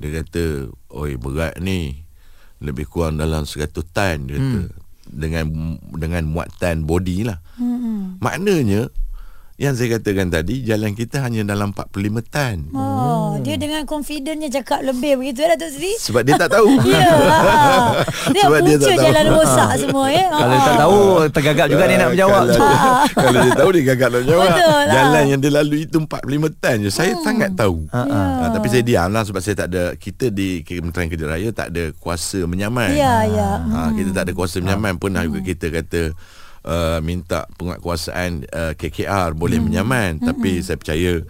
Dia 0.01 0.21
kata, 0.21 0.73
"Oi, 0.93 1.17
berat 1.21 1.61
ni. 1.61 2.05
Lebih 2.61 2.89
kurang 2.89 3.21
dalam 3.21 3.49
100 3.49 3.85
tan." 3.89 4.29
Dia 4.29 4.41
kata. 4.41 4.61
Mm. 4.69 4.79
Dengan 5.11 5.45
dengan 5.97 6.23
muatan 6.31 6.87
body 6.87 7.27
lah. 7.27 7.43
Mm-hmm. 7.59 8.23
Maknanya 8.23 8.95
yang 9.61 9.77
saya 9.77 10.01
katakan 10.01 10.33
tadi 10.33 10.65
jalan 10.65 10.97
kita 10.97 11.21
hanya 11.21 11.45
dalam 11.45 11.77
45 11.77 12.33
tan. 12.33 12.65
Oh, 12.73 13.37
hmm. 13.37 13.45
dia 13.45 13.61
dengan 13.61 13.85
confidentnya 13.85 14.49
cakap 14.49 14.81
lebih 14.81 15.21
begitu 15.21 15.45
ya 15.45 15.53
Datuk 15.53 15.77
Seri? 15.77 15.93
Sebab 16.01 16.25
dia 16.25 16.41
tak 16.41 16.57
tahu. 16.57 16.81
ya. 16.89 17.05
Dia 18.33 18.43
Sebab 18.49 18.61
dia 18.65 18.77
tak 18.81 18.89
tahu. 18.97 19.05
jalan 19.05 19.27
rosak 19.29 19.71
semua 19.77 20.07
ya. 20.09 20.33
Kalau 20.41 20.49
dia 20.49 20.63
tak 20.65 20.79
tahu 20.81 20.99
tergagap 21.29 21.67
juga 21.69 21.85
dia 21.85 21.97
nak 22.01 22.09
menjawab. 22.17 22.43
Kalau, 22.49 22.57
kalau 23.13 23.39
dia 23.45 23.53
tahu 23.53 23.71
dia 23.77 23.83
gagap 23.93 24.09
nak 24.09 24.21
menjawab. 24.25 24.49
Betul 24.49 24.81
lah. 24.81 24.95
Jalan 24.97 25.25
yang 25.29 25.41
dia 25.45 25.53
lalui 25.53 25.81
itu 25.85 25.99
45 26.09 26.65
tan 26.65 26.77
je. 26.81 26.89
Saya 26.89 27.13
hmm. 27.13 27.21
sangat 27.21 27.51
tahu. 27.53 27.77
Ya. 27.93 28.01
Ha, 28.17 28.45
tapi 28.57 28.67
saya 28.73 28.81
diam 28.81 29.09
lah 29.13 29.23
sebab 29.29 29.41
saya 29.45 29.55
tak 29.61 29.69
ada 29.77 29.93
kita 29.93 30.33
di 30.33 30.65
Kementerian 30.65 31.13
Kerja 31.13 31.27
Raya 31.29 31.49
tak 31.53 31.69
ada 31.77 31.93
kuasa 32.01 32.49
menyaman. 32.49 32.97
Ya, 32.97 33.29
ya. 33.29 33.61
Ha, 33.61 33.93
kita 33.93 34.17
tak 34.17 34.25
ada 34.25 34.33
kuasa 34.33 34.57
menyaman 34.65 34.97
pernah 34.97 35.21
juga 35.29 35.45
kita 35.45 35.69
kata 35.69 36.17
uh, 36.65 36.99
minta 37.05 37.47
penguatkuasaan 37.57 38.31
uh, 38.51 38.73
KKR 38.77 39.37
boleh 39.37 39.59
hmm. 39.61 39.67
menyaman 39.67 40.11
hmm. 40.21 40.27
tapi 40.27 40.61
saya 40.61 40.77
percaya 40.77 41.21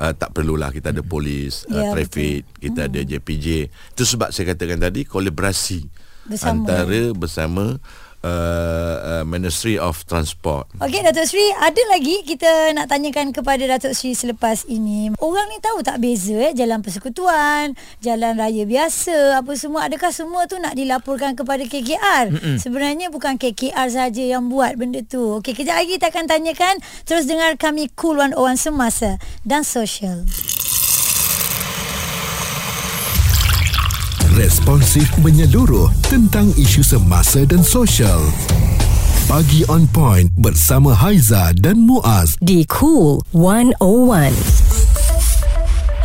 uh, 0.00 0.12
tak 0.14 0.30
perlulah 0.32 0.70
kita 0.72 0.94
ada 0.94 1.02
polis 1.04 1.66
uh, 1.68 1.76
ya, 1.76 1.92
trafik 1.92 2.46
betul. 2.48 2.60
kita 2.68 2.80
hmm. 2.84 2.88
ada 2.88 3.00
JPJ 3.04 3.46
itu 3.68 4.02
sebab 4.04 4.30
saya 4.32 4.54
katakan 4.54 4.80
tadi 4.80 5.04
kolaborasi 5.04 5.88
bersama. 6.28 6.50
antara 6.52 7.02
bersama 7.12 7.64
uh, 8.28 8.94
uh, 9.00 9.24
Ministry 9.24 9.80
of 9.80 10.04
Transport. 10.04 10.68
Okey 10.78 11.00
Datuk 11.00 11.24
Sri, 11.24 11.42
ada 11.56 11.82
lagi 11.88 12.22
kita 12.28 12.76
nak 12.76 12.92
tanyakan 12.92 13.32
kepada 13.32 13.64
Datuk 13.64 13.96
Sri 13.96 14.12
selepas 14.12 14.68
ini. 14.68 15.10
Orang 15.18 15.48
ni 15.48 15.58
tahu 15.64 15.80
tak 15.80 15.98
beza 16.04 16.36
eh 16.36 16.52
jalan 16.52 16.84
persekutuan, 16.84 17.72
jalan 18.04 18.36
raya 18.36 18.68
biasa, 18.68 19.40
apa 19.40 19.52
semua 19.56 19.88
adakah 19.88 20.12
semua 20.12 20.44
tu 20.44 20.60
nak 20.60 20.76
dilaporkan 20.76 21.32
kepada 21.34 21.64
KKR? 21.64 22.24
Mm-mm. 22.34 22.56
Sebenarnya 22.60 23.08
bukan 23.08 23.40
KKR 23.40 23.88
saja 23.88 24.22
yang 24.22 24.52
buat 24.52 24.76
benda 24.76 25.00
tu. 25.02 25.40
Okey, 25.40 25.56
kejap 25.56 25.80
lagi 25.80 25.96
kita 25.96 26.12
akan 26.12 26.24
tanyakan 26.28 26.74
terus 27.08 27.24
dengar 27.24 27.56
kami 27.56 27.88
Cool 27.96 28.20
101 28.20 28.58
semasa 28.58 29.16
dan 29.46 29.64
sosial. 29.64 30.28
Responsif 34.38 35.10
menyeluruh 35.18 35.90
tentang 36.06 36.46
isu 36.54 36.86
semasa 36.86 37.42
dan 37.42 37.58
sosial. 37.66 38.22
Pagi 39.26 39.66
on 39.66 39.90
point 39.90 40.30
bersama 40.38 40.94
Haiza 40.94 41.50
dan 41.58 41.82
Muaz 41.82 42.38
di 42.38 42.62
Cool 42.70 43.18
101. 43.34 44.30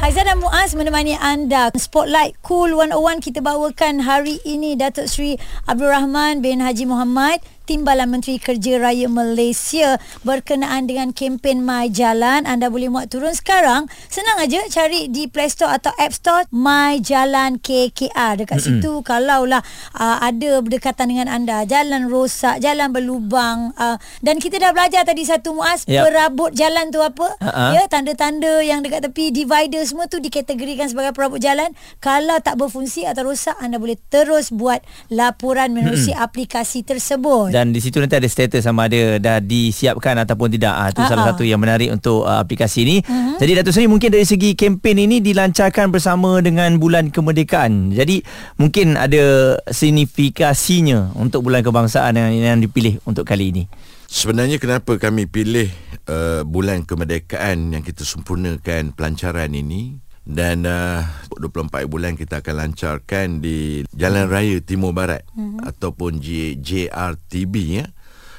Haiza 0.01 0.25
dan 0.25 0.41
Muaz 0.41 0.73
menemani 0.73 1.13
anda 1.13 1.69
Spotlight 1.77 2.33
Cool 2.41 2.73
101 2.73 3.21
kita 3.21 3.39
bawakan 3.39 4.01
hari 4.01 4.41
ini 4.43 4.73
Datuk 4.75 5.05
Seri 5.05 5.37
Abdul 5.69 5.93
Rahman 5.93 6.41
bin 6.41 6.57
Haji 6.57 6.89
Muhammad 6.89 7.37
Timbalan 7.63 8.11
Menteri 8.11 8.43
Kerja 8.43 8.75
Raya 8.75 9.07
Malaysia 9.07 9.95
berkenaan 10.27 10.83
dengan 10.83 11.15
kempen 11.15 11.63
My 11.63 11.87
Jalan. 11.87 12.43
Anda 12.43 12.67
boleh 12.67 12.91
muat 12.91 13.07
turun 13.07 13.31
sekarang. 13.31 13.87
Senang 14.11 14.35
aja 14.43 14.59
cari 14.67 15.07
di 15.07 15.31
Play 15.31 15.47
Store 15.47 15.71
atau 15.71 15.95
App 15.95 16.11
Store 16.11 16.43
My 16.51 16.99
Jalan 16.99 17.63
KKR. 17.63 18.43
Dekat 18.43 18.59
mm-hmm. 18.59 18.83
situ 18.83 18.91
kalaulah 19.07 19.63
uh, 19.95 20.17
ada 20.19 20.59
berdekatan 20.59 21.15
dengan 21.15 21.31
anda. 21.31 21.63
Jalan 21.63 22.11
rosak, 22.11 22.59
jalan 22.59 22.91
berlubang. 22.91 23.71
Uh, 23.79 23.95
dan 24.19 24.43
kita 24.43 24.59
dah 24.59 24.75
belajar 24.75 25.07
tadi 25.07 25.23
satu 25.23 25.55
muas 25.55 25.87
yep. 25.87 26.03
perabot 26.03 26.51
jalan 26.51 26.91
tu 26.91 26.99
apa. 26.99 27.31
Uh-huh. 27.39 27.71
Ya, 27.79 27.87
tanda-tanda 27.87 28.59
yang 28.59 28.83
dekat 28.83 29.07
tepi 29.07 29.31
divider 29.31 29.79
semua 29.87 30.11
tu 30.11 30.19
dikategorikan 30.19 30.91
sebagai 30.91 31.15
perabot 31.15 31.39
jalan. 31.39 31.71
Kalau 32.03 32.35
tak 32.43 32.59
berfungsi 32.59 33.07
atau 33.07 33.31
rosak, 33.31 33.55
anda 33.63 33.79
boleh 33.79 33.95
terus 34.11 34.51
buat 34.51 34.83
laporan 35.07 35.71
menerusi 35.71 36.11
mm-hmm. 36.11 36.27
aplikasi 36.27 36.83
tersebut 36.83 37.52
dan 37.53 37.69
di 37.69 37.77
situ 37.77 38.01
nanti 38.01 38.17
ada 38.17 38.25
status 38.25 38.65
sama 38.65 38.89
ada 38.89 39.21
dah 39.21 39.37
disiapkan 39.37 40.17
ataupun 40.25 40.49
tidak. 40.57 40.73
Ah 40.73 40.89
itu 40.89 41.05
salah 41.05 41.29
satu 41.29 41.45
yang 41.45 41.61
menarik 41.61 41.93
untuk 41.93 42.25
uh, 42.25 42.41
aplikasi 42.41 42.81
ini. 42.81 42.97
Uh-huh. 43.05 43.37
Jadi 43.37 43.51
Datuk 43.61 43.77
Seri 43.77 43.85
mungkin 43.85 44.09
dari 44.09 44.25
segi 44.25 44.57
kempen 44.57 44.97
ini 44.97 45.21
dilancarkan 45.21 45.93
bersama 45.93 46.41
dengan 46.41 46.81
bulan 46.81 47.13
kemerdekaan. 47.13 47.93
Jadi 47.93 48.25
mungkin 48.57 48.97
ada 48.97 49.53
signifikasinya 49.69 51.13
untuk 51.13 51.45
bulan 51.45 51.61
kebangsaan 51.61 52.17
yang, 52.17 52.33
yang 52.33 52.57
dipilih 52.57 52.97
untuk 53.05 53.29
kali 53.29 53.53
ini. 53.53 53.63
Sebenarnya 54.09 54.57
kenapa 54.61 54.97
kami 54.97 55.25
pilih 55.25 55.69
uh, 56.09 56.41
bulan 56.45 56.85
kemerdekaan 56.85 57.73
yang 57.73 57.81
kita 57.85 58.05
sempurnakan 58.05 58.93
pelancaran 58.93 59.49
ini 59.53 60.02
dan 60.23 60.63
uh, 60.63 61.03
24 61.35 61.83
bulan 61.91 62.15
kita 62.15 62.39
akan 62.39 62.55
lancarkan 62.63 63.43
di 63.43 63.83
Jalan 63.91 64.31
Raya 64.31 64.63
Timur 64.63 64.95
Barat 64.95 65.27
mm-hmm. 65.35 65.67
ataupun 65.67 66.23
J- 66.23 66.55
JRTB 66.63 67.53
ya 67.83 67.85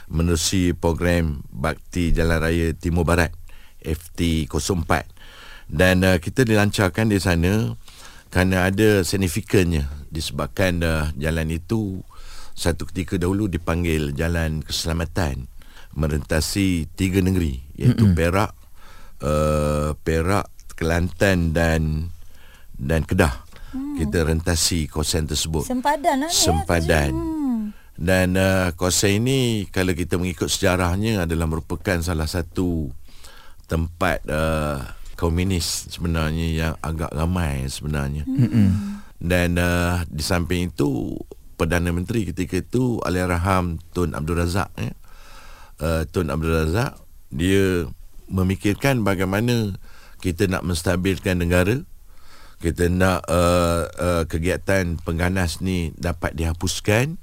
menerusi 0.09 0.73
program 0.73 1.45
Bakti 1.53 2.17
Jalan 2.17 2.41
Raya 2.41 2.73
Timur 2.73 3.05
Barat 3.05 3.37
FT04 3.85 4.93
dan 5.69 5.97
uh, 6.05 6.17
kita 6.17 6.49
dilancarkan 6.49 7.13
di 7.13 7.21
sana 7.21 7.77
kerana 8.33 8.73
ada 8.73 9.05
signifikannya 9.05 9.85
disebabkan 10.09 10.81
uh, 10.81 11.13
jalan 11.21 11.53
itu 11.53 12.01
satu 12.55 12.87
ketika 12.87 13.19
dahulu 13.19 13.51
dipanggil 13.51 14.15
Jalan 14.15 14.63
Keselamatan 14.63 15.51
merentasi 15.95 16.87
tiga 16.95 17.19
negeri 17.19 17.63
iaitu 17.75 18.07
mm-hmm. 18.07 18.19
Perak 18.19 18.53
uh, 19.23 19.91
Perak 20.01 20.54
Kelantan 20.75 21.55
dan 21.55 22.11
dan 22.75 23.07
Kedah. 23.07 23.47
Hmm. 23.75 23.99
Kita 23.99 24.23
rentasi 24.23 24.87
kawasan 24.87 25.27
tersebut. 25.27 25.67
Sempadan 25.67 26.27
lah 26.27 26.31
Sempadan. 26.31 27.11
Ya, 27.11 27.19
hmm. 27.19 27.61
Dan 27.95 28.35
uh, 28.35 28.75
kawasan 28.75 29.23
ini 29.23 29.71
kalau 29.71 29.95
kita 29.95 30.19
mengikut 30.19 30.51
sejarahnya 30.51 31.27
adalah 31.27 31.47
merupakan 31.47 31.99
salah 32.03 32.27
satu 32.27 32.91
tempat 33.71 34.23
uh, 34.27 34.83
komunis 35.15 35.91
sebenarnya 35.95 36.47
yang 36.51 36.75
agak 36.83 37.11
ramai 37.15 37.67
sebenarnya. 37.71 38.27
Hmm. 38.27 39.03
Dan 39.19 39.57
uh, 39.59 40.03
di 40.11 40.23
samping 40.23 40.75
itu 40.75 41.15
Perdana 41.55 41.95
Menteri 41.95 42.27
ketika 42.27 42.59
itu 42.59 42.99
Alairraham 43.07 43.79
Tun 43.95 44.11
Abdul 44.13 44.43
Razak 44.43 44.75
ya. 44.75 44.93
Uh, 45.79 46.03
Tun 46.11 46.35
Abdul 46.35 46.67
Razak 46.67 46.99
dia 47.31 47.87
memikirkan 48.27 49.07
bagaimana 49.07 49.75
kita 50.25 50.49
nak 50.49 50.65
menstabilkan 50.65 51.37
negara 51.37 51.85
kita 52.65 52.89
nak 52.89 53.29
uh, 53.29 53.85
uh, 53.93 54.23
kegiatan 54.25 54.97
pengganas 55.05 55.61
ni 55.61 55.93
dapat 56.01 56.33
dihapuskan 56.33 57.21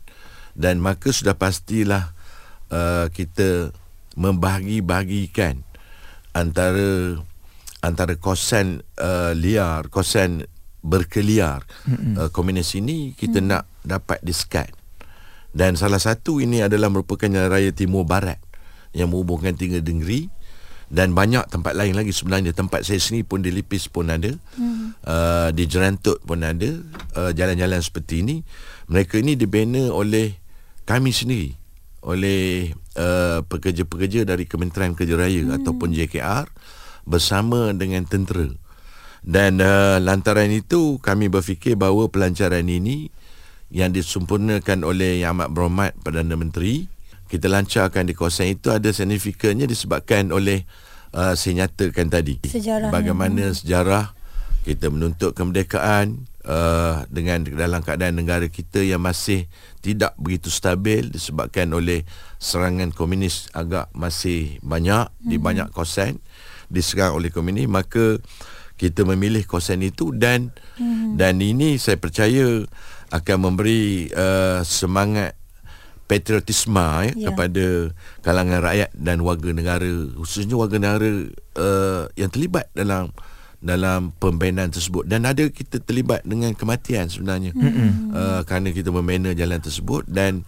dan 0.54 0.78
maka 0.78 1.10
sudah 1.10 1.34
pastilah 1.34 2.14
uh, 2.70 3.10
kita 3.10 3.74
membahagi-bahagikan 4.20 5.66
antara 6.36 7.18
antara 7.82 8.14
kosan 8.22 8.86
uh, 9.02 9.34
liar 9.34 9.90
kosan 9.90 10.46
berkeliar. 10.86 11.66
Uh, 11.90 12.30
komunis 12.30 12.78
ini 12.78 13.18
kita 13.18 13.42
Mm. 13.42 13.48
nak 13.50 13.64
dapat 13.82 14.22
diskat. 14.22 14.70
Dan 15.52 15.74
salah 15.74 16.00
satu 16.00 16.38
ini 16.38 16.62
adalah 16.62 16.88
merupakan 16.94 17.28
jalan 17.28 17.50
raya 17.50 17.74
timur 17.74 18.06
barat 18.06 18.38
yang 18.94 19.10
menghubungkan 19.10 19.58
tiga 19.58 19.82
negeri 19.82 20.32
dan 20.92 21.16
banyak 21.16 21.48
tempat 21.48 21.72
lain 21.72 21.96
lagi. 21.96 22.12
Sebenarnya 22.12 22.52
tempat 22.52 22.84
saya 22.84 23.00
sini 23.00 23.24
pun 23.24 23.40
di 23.40 23.50
Lipis 23.50 23.88
pun 23.88 24.12
ada. 24.12 24.36
Hmm. 24.60 24.92
uh, 25.08 25.50
di 25.56 25.64
Jerantut 25.64 26.20
pun 26.28 26.44
ada. 26.44 26.68
Uh, 27.16 27.32
jalan-jalan 27.32 27.80
seperti 27.80 28.28
ini. 28.28 28.44
Mereka 28.92 29.24
ini 29.24 29.40
dibina 29.40 29.88
oleh 29.88 30.36
kami 30.84 31.16
sendiri. 31.16 31.56
Oleh 32.04 32.76
uh, 33.00 33.40
pekerja-pekerja 33.48 34.28
dari 34.28 34.44
Kementerian 34.44 34.92
Kerja 34.92 35.16
Raya 35.16 35.48
hmm. 35.48 35.64
ataupun 35.64 35.96
JKR 35.96 36.52
bersama 37.08 37.72
dengan 37.72 38.04
tentera. 38.04 38.52
Dan 39.24 39.64
uh, 39.64 39.96
lantaran 40.04 40.52
itu 40.52 41.00
kami 41.00 41.32
berfikir 41.32 41.80
bahawa 41.80 42.12
pelancaran 42.12 42.68
ini 42.68 43.08
yang 43.72 43.96
disempurnakan 43.96 44.84
oleh 44.84 45.24
Yang 45.24 45.32
Amat 45.40 45.50
Berhormat 45.56 45.92
Perdana 46.04 46.36
Menteri 46.36 46.91
kita 47.32 47.48
lancarkan 47.48 48.04
di 48.04 48.12
kawasan 48.12 48.52
itu 48.52 48.68
ada 48.76 48.92
signifikannya 48.92 49.64
disebabkan 49.64 50.36
oleh 50.36 50.68
uh, 51.16 51.32
saya 51.32 51.64
nyatakan 51.64 52.12
tadi. 52.12 52.44
Sejarahnya. 52.44 52.92
bagaimana 52.92 53.56
sejarah 53.56 54.12
kita 54.68 54.92
menuntut 54.92 55.32
kemerdekaan 55.32 56.28
uh, 56.44 57.08
dengan 57.08 57.48
dalam 57.48 57.80
keadaan 57.82 58.20
negara 58.20 58.46
kita 58.52 58.84
yang 58.84 59.00
masih 59.00 59.48
tidak 59.80 60.12
begitu 60.20 60.52
stabil 60.52 61.08
disebabkan 61.08 61.72
oleh 61.72 62.06
serangan 62.38 62.92
komunis 62.92 63.48
agak 63.56 63.88
masih 63.96 64.62
banyak 64.62 65.10
di 65.24 65.40
banyak 65.42 65.72
kawasan 65.74 66.22
diserang 66.68 67.18
oleh 67.18 67.34
komunis 67.34 67.66
maka 67.66 68.22
kita 68.78 69.02
memilih 69.08 69.48
kawasan 69.48 69.82
itu 69.82 70.14
dan 70.14 70.54
dan 71.18 71.42
ini 71.42 71.82
saya 71.82 71.98
percaya 71.98 72.66
akan 73.10 73.38
memberi 73.42 74.14
uh, 74.14 74.62
semangat 74.62 75.41
patriotisme 76.12 76.76
ya, 77.08 77.16
Ya. 77.16 77.28
kepada 77.32 77.96
kalangan 78.20 78.60
rakyat 78.60 78.92
dan 78.92 79.24
warga 79.24 79.56
negara 79.56 79.88
khususnya 80.20 80.60
warga 80.60 80.76
negara 80.76 81.08
uh, 81.56 82.12
yang 82.20 82.28
terlibat 82.28 82.68
dalam 82.76 83.16
dalam 83.64 84.12
pembinaan 84.20 84.74
tersebut. 84.74 85.08
Dan 85.08 85.24
ada 85.24 85.48
kita 85.48 85.80
terlibat 85.80 86.26
dengan 86.28 86.52
kematian 86.52 87.08
sebenarnya. 87.08 87.56
Uh, 87.56 88.42
kerana 88.44 88.74
kita 88.76 88.92
membina 88.92 89.32
jalan 89.32 89.62
tersebut 89.62 90.04
dan 90.10 90.44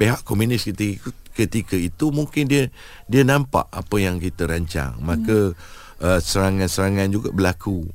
pihak 0.00 0.24
komunis 0.26 0.64
ketika, 0.66 1.12
ketika 1.36 1.76
itu 1.76 2.10
mungkin 2.10 2.48
dia 2.48 2.72
dia 3.06 3.22
nampak 3.22 3.68
apa 3.70 3.96
yang 4.00 4.18
kita 4.18 4.48
rancang. 4.48 4.96
Maka 5.04 5.54
uh, 6.00 6.18
serangan-serangan 6.18 7.12
juga 7.12 7.28
berlaku 7.30 7.86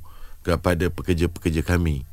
kepada 0.46 0.88
pekerja-pekerja 0.88 1.66
kami. 1.66 2.06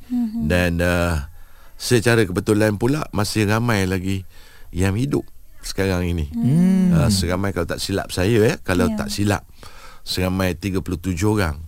Dan 0.50 0.82
uh, 0.82 1.30
secara 1.78 2.26
kebetulan 2.26 2.76
pula 2.76 3.06
masih 3.14 3.46
ramai 3.46 3.86
lagi 3.86 4.26
yang 4.70 4.94
hidup 4.94 5.26
sekarang 5.60 6.08
ini 6.08 6.32
hmm. 6.32 6.96
uh, 6.96 7.10
seramai 7.12 7.52
kalau 7.52 7.68
tak 7.68 7.82
silap 7.82 8.08
saya 8.10 8.40
ya 8.40 8.54
kalau 8.64 8.88
Ya. 8.88 8.96
tak 8.96 9.12
silap 9.12 9.44
seramai 10.02 10.56
37 10.56 10.80
orang 11.26 11.60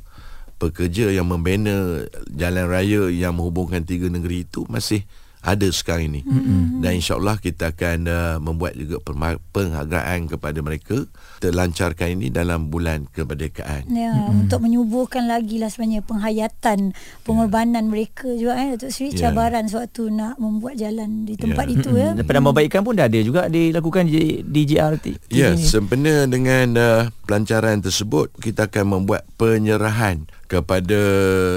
pekerja 0.56 1.10
yang 1.10 1.28
membina 1.28 2.06
jalan 2.32 2.66
raya 2.70 3.10
yang 3.10 3.36
menghubungkan 3.36 3.82
tiga 3.84 4.06
negeri 4.08 4.46
itu 4.46 4.64
masih 4.70 5.04
ada 5.42 5.66
sekarang 5.74 6.14
ini 6.14 6.20
mm-hmm. 6.22 6.80
dan 6.86 6.92
insyaallah 6.98 7.36
kita 7.42 7.74
akan 7.74 7.98
uh, 8.06 8.36
membuat 8.38 8.78
juga 8.78 9.02
penghargaan 9.50 10.30
kepada 10.30 10.58
mereka 10.62 11.02
terlancarkan 11.42 12.14
ini 12.14 12.30
dalam 12.30 12.70
bulan 12.70 13.10
kemerdekaan 13.10 13.90
Ya, 13.90 14.14
hmm. 14.14 14.46
untuk 14.46 14.62
menyuburkan 14.62 15.26
lagi 15.26 15.58
lah 15.58 15.66
sebenarnya 15.68 16.06
penghayatan 16.06 16.94
pengorbanan 17.26 17.90
mereka 17.90 18.30
juga 18.30 18.54
eh 18.62 18.78
Datuk 18.78 18.94
Seri 18.94 19.10
Ya. 19.12 19.28
cabaran 19.28 19.66
sewaktu 19.66 20.08
nak 20.08 20.38
membuat 20.38 20.78
jalan 20.78 21.26
di 21.26 21.34
tempat 21.34 21.66
Ya. 21.68 21.74
itu 21.74 21.90
ya. 21.92 22.10
Dan 22.18 22.24
penambahbaikan 22.24 22.80
pun 22.86 22.94
dah 22.96 23.10
ada 23.10 23.18
juga 23.20 23.50
dilakukan 23.50 24.06
di, 24.08 24.40
di 24.46 24.62
JRT. 24.64 25.06
Ya, 25.34 25.52
ini. 25.52 25.60
sempena 25.60 26.24
dengan 26.30 26.66
uh, 26.78 27.02
pelancaran 27.26 27.82
tersebut, 27.82 28.32
kita 28.38 28.70
akan 28.70 29.02
membuat 29.02 29.26
penyerahan 29.36 30.24
kepada 30.46 31.00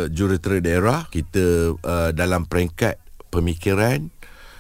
jurutera 0.10 0.58
daerah 0.64 1.00
kita 1.12 1.76
uh, 1.80 2.10
dalam 2.16 2.48
peringkat 2.48 3.05
pemikiran 3.36 4.08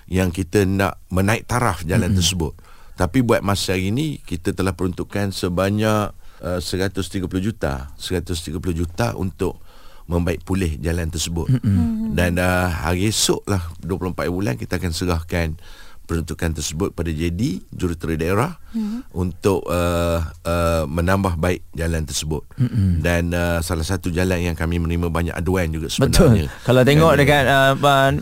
yang 0.05 0.29
kita 0.29 0.67
nak 0.67 1.01
menaik 1.10 1.48
taraf 1.50 1.82
jalan 1.88 2.12
mm-hmm. 2.12 2.20
tersebut. 2.20 2.53
Tapi 2.96 3.20
buat 3.25 3.44
masa 3.44 3.75
hari 3.75 3.92
ini 3.92 4.24
kita 4.24 4.55
telah 4.55 4.72
peruntukkan 4.72 5.31
sebanyak 5.35 6.14
uh, 6.44 6.59
130 6.61 7.27
juta, 7.42 7.92
130 8.00 8.55
juta 8.75 9.18
untuk 9.18 9.59
membaik 10.05 10.46
pulih 10.46 10.77
jalan 10.79 11.09
tersebut. 11.09 11.50
Mm-hmm. 11.50 12.14
Dan 12.14 12.38
uh, 12.38 12.70
hari 12.70 13.09
esok 13.09 13.42
lah 13.50 13.74
24 13.81 14.29
bulan 14.29 14.55
kita 14.55 14.77
akan 14.77 14.92
serahkan 14.94 15.57
peruntukan 16.05 16.53
tersebut 16.55 16.94
pada 16.94 17.09
JD 17.09 17.65
jurutera 17.74 18.13
daerah 18.15 18.51
mm-hmm. 18.72 19.11
untuk 19.18 19.65
uh, 19.68 20.22
uh, 20.46 20.83
menambah 20.85 21.35
baik 21.41 21.65
jalan 21.74 22.05
tersebut 22.05 22.46
mm-hmm. 22.55 22.89
dan 23.01 23.33
uh, 23.33 23.59
salah 23.65 23.83
satu 23.83 24.13
jalan 24.13 24.39
yang 24.41 24.55
kami 24.55 24.77
menerima 24.77 25.09
banyak 25.09 25.35
aduan 25.35 25.70
juga 25.74 25.89
sebenarnya 25.89 26.15
Betul. 26.15 26.63
Kalau 26.65 26.81
tengok 26.85 27.11
Dan, 27.15 27.20
dekat 27.20 27.44
uh, 27.50 27.74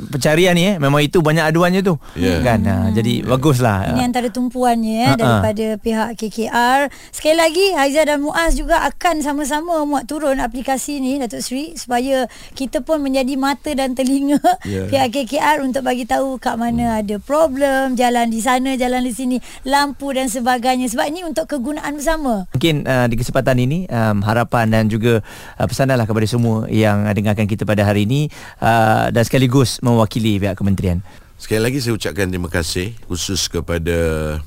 pencarian 0.10 0.54
ni 0.56 0.64
eh 0.74 0.76
memang 0.80 1.02
itu 1.04 1.20
banyak 1.20 1.44
aduannya 1.44 1.82
tu. 1.84 1.96
Ya. 2.16 2.40
Kan. 2.42 2.64
Uh, 2.64 2.88
jadi 2.96 3.26
baguslah. 3.26 3.94
Ini 3.96 4.02
antara 4.08 4.28
tumpuannya 4.30 5.16
eh, 5.16 5.18
daripada 5.18 5.66
pihak 5.80 6.10
KKR. 6.20 6.80
Sekali 7.12 7.36
lagi 7.38 7.66
Haiza 7.76 8.08
dan 8.08 8.24
Muaz 8.24 8.56
juga 8.56 8.86
akan 8.88 9.26
sama-sama 9.26 9.84
muat 9.84 10.08
turun 10.08 10.40
aplikasi 10.40 11.00
ni 11.04 11.20
Datuk 11.20 11.42
Seri 11.44 11.76
supaya 11.76 12.30
kita 12.54 12.86
pun 12.86 13.02
menjadi 13.04 13.34
mata 13.36 13.72
dan 13.74 13.98
telinga 13.98 14.40
Ya. 14.64 14.88
pihak 14.88 15.12
KKR 15.12 15.66
untuk 15.66 15.84
bagi 15.84 16.08
tahu 16.08 16.40
kat 16.40 16.56
mana 16.56 17.04
ada 17.04 17.18
problem, 17.20 17.73
jalan 17.94 18.28
di 18.32 18.40
sana, 18.40 18.76
jalan 18.80 19.02
di 19.04 19.14
sini, 19.14 19.38
lampu 19.68 20.12
dan 20.14 20.28
sebagainya. 20.28 20.90
Sebab 20.90 21.06
ini 21.10 21.26
untuk 21.28 21.46
kegunaan 21.50 21.98
bersama. 21.98 22.48
Mungkin 22.56 22.88
uh, 22.88 23.06
di 23.10 23.16
kesempatan 23.20 23.58
ini 23.60 23.86
um, 23.92 24.24
harapan 24.24 24.70
dan 24.72 24.84
juga 24.88 25.22
uh, 25.60 25.68
pesananlah 25.68 26.08
kepada 26.08 26.28
semua 26.30 26.66
yang 26.72 27.06
dengarkan 27.12 27.46
kita 27.46 27.68
pada 27.68 27.84
hari 27.84 28.06
ini 28.08 28.32
uh, 28.64 29.10
dan 29.12 29.24
sekaligus 29.26 29.80
mewakili 29.84 30.40
pihak 30.40 30.58
kementerian. 30.58 31.04
Sekali 31.38 31.60
lagi 31.60 31.84
saya 31.84 32.00
ucapkan 32.00 32.32
terima 32.32 32.48
kasih 32.48 32.96
khusus 33.10 33.52
kepada 33.52 34.40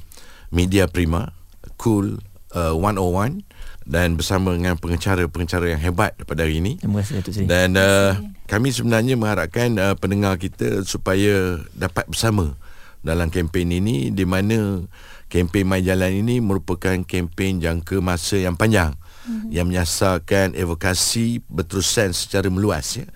Media 0.49 0.89
Prima, 0.89 1.29
Cool 1.77 2.23
uh, 2.57 2.73
101 2.73 3.45
dan 3.87 4.19
bersama 4.19 4.51
dengan 4.57 4.75
pengacara-pengacara 4.81 5.79
yang 5.79 5.81
hebat 5.81 6.19
pada 6.27 6.43
hari 6.43 6.59
ini. 6.59 6.81
Terima 6.83 7.05
kasih 7.05 7.23
Datuk 7.23 7.33
Seri. 7.39 7.47
Dan 7.47 7.79
uh, 7.79 8.19
kami 8.51 8.75
sebenarnya 8.75 9.15
mengharapkan 9.15 9.71
uh, 9.79 9.95
pendengar 9.95 10.35
kita 10.43 10.83
supaya 10.83 11.63
dapat 11.77 12.09
bersama 12.11 12.59
dalam 13.03 13.33
kempen 13.33 13.73
ini 13.73 14.13
di 14.15 14.25
mana 14.25 14.85
kempen 15.27 15.67
My 15.67 15.83
Jalan 15.83 16.23
ini 16.23 16.39
merupakan 16.39 17.03
kempen 17.03 17.59
jangka 17.59 17.99
masa 17.99 18.39
yang 18.39 18.55
panjang 18.55 18.95
mm-hmm. 18.97 19.51
yang 19.51 19.67
menyasarkan 19.67 20.55
evokasi 20.55 21.43
berterusan 21.51 22.15
secara 22.15 22.47
meluas 22.49 22.97
ya. 22.97 23.07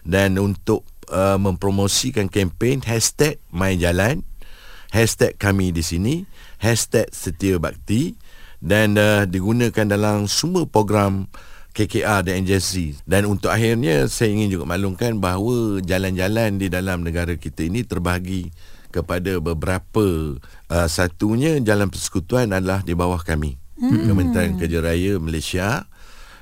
Dan 0.00 0.40
untuk 0.40 0.88
uh, 1.12 1.36
mempromosikan 1.36 2.26
kempen 2.26 2.80
hashtag 2.84 3.38
My 3.52 3.76
Jalan 3.76 4.24
hashtag 4.90 5.38
kami 5.38 5.70
di 5.70 5.86
sini 5.86 6.26
hashtag 6.58 7.08
setia 7.14 7.56
bakti 7.62 8.18
dan 8.58 8.98
uh, 8.98 9.24
digunakan 9.24 9.86
dalam 9.86 10.26
semua 10.26 10.66
program 10.66 11.30
KKR 11.70 12.26
dan 12.26 12.42
NJC 12.42 12.98
dan 13.06 13.30
untuk 13.30 13.54
akhirnya 13.54 14.10
saya 14.10 14.34
ingin 14.34 14.58
juga 14.58 14.66
maklumkan 14.66 15.22
bahawa 15.22 15.78
jalan-jalan 15.86 16.58
di 16.58 16.66
dalam 16.66 17.06
negara 17.06 17.38
kita 17.38 17.70
ini 17.70 17.86
terbahagi 17.86 18.50
kepada 18.90 19.38
beberapa 19.38 20.36
uh, 20.70 20.88
satunya 20.90 21.56
jalan 21.62 21.88
persekutuan 21.88 22.50
adalah 22.50 22.82
di 22.82 22.92
bawah 22.92 23.22
kami 23.22 23.56
hmm. 23.78 24.10
Kementerian 24.10 24.54
Kerja 24.58 24.78
Raya 24.82 25.12
Malaysia 25.22 25.86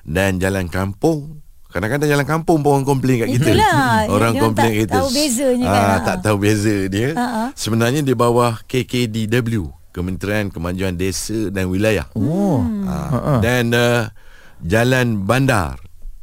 dan 0.09 0.41
jalan 0.41 0.67
kampung 0.73 1.45
Kadang-kadang 1.69 2.09
jalan 2.09 2.25
kampung 2.25 2.65
pun 2.65 2.81
orang 2.81 2.89
komplain 2.89 3.21
kat 3.21 3.29
kita. 3.29 3.53
Itulah, 3.53 4.09
Orang 4.17 4.33
dia 4.33 4.41
komplain 4.41 4.73
tak 4.73 4.73
kat 4.73 4.81
kita. 4.89 4.97
tahu 4.97 5.09
bezanya 5.13 5.67
kan. 5.69 5.85
Ah, 5.85 5.99
tak 6.01 6.19
tahu 6.25 6.37
beza 6.41 6.77
dia. 6.89 7.09
Ha-ha. 7.13 7.45
Sebenarnya 7.53 8.01
di 8.01 8.15
bawah 8.17 8.53
KKDW, 8.65 9.69
Kementerian 9.93 10.49
Kemajuan 10.49 10.97
Desa 10.97 11.53
dan 11.53 11.69
Wilayah. 11.69 12.09
Oh. 12.17 12.65
Ha. 12.65 13.45
Dan 13.45 13.77
uh, 13.77 14.09
jalan 14.65 15.29
bandar, 15.29 15.77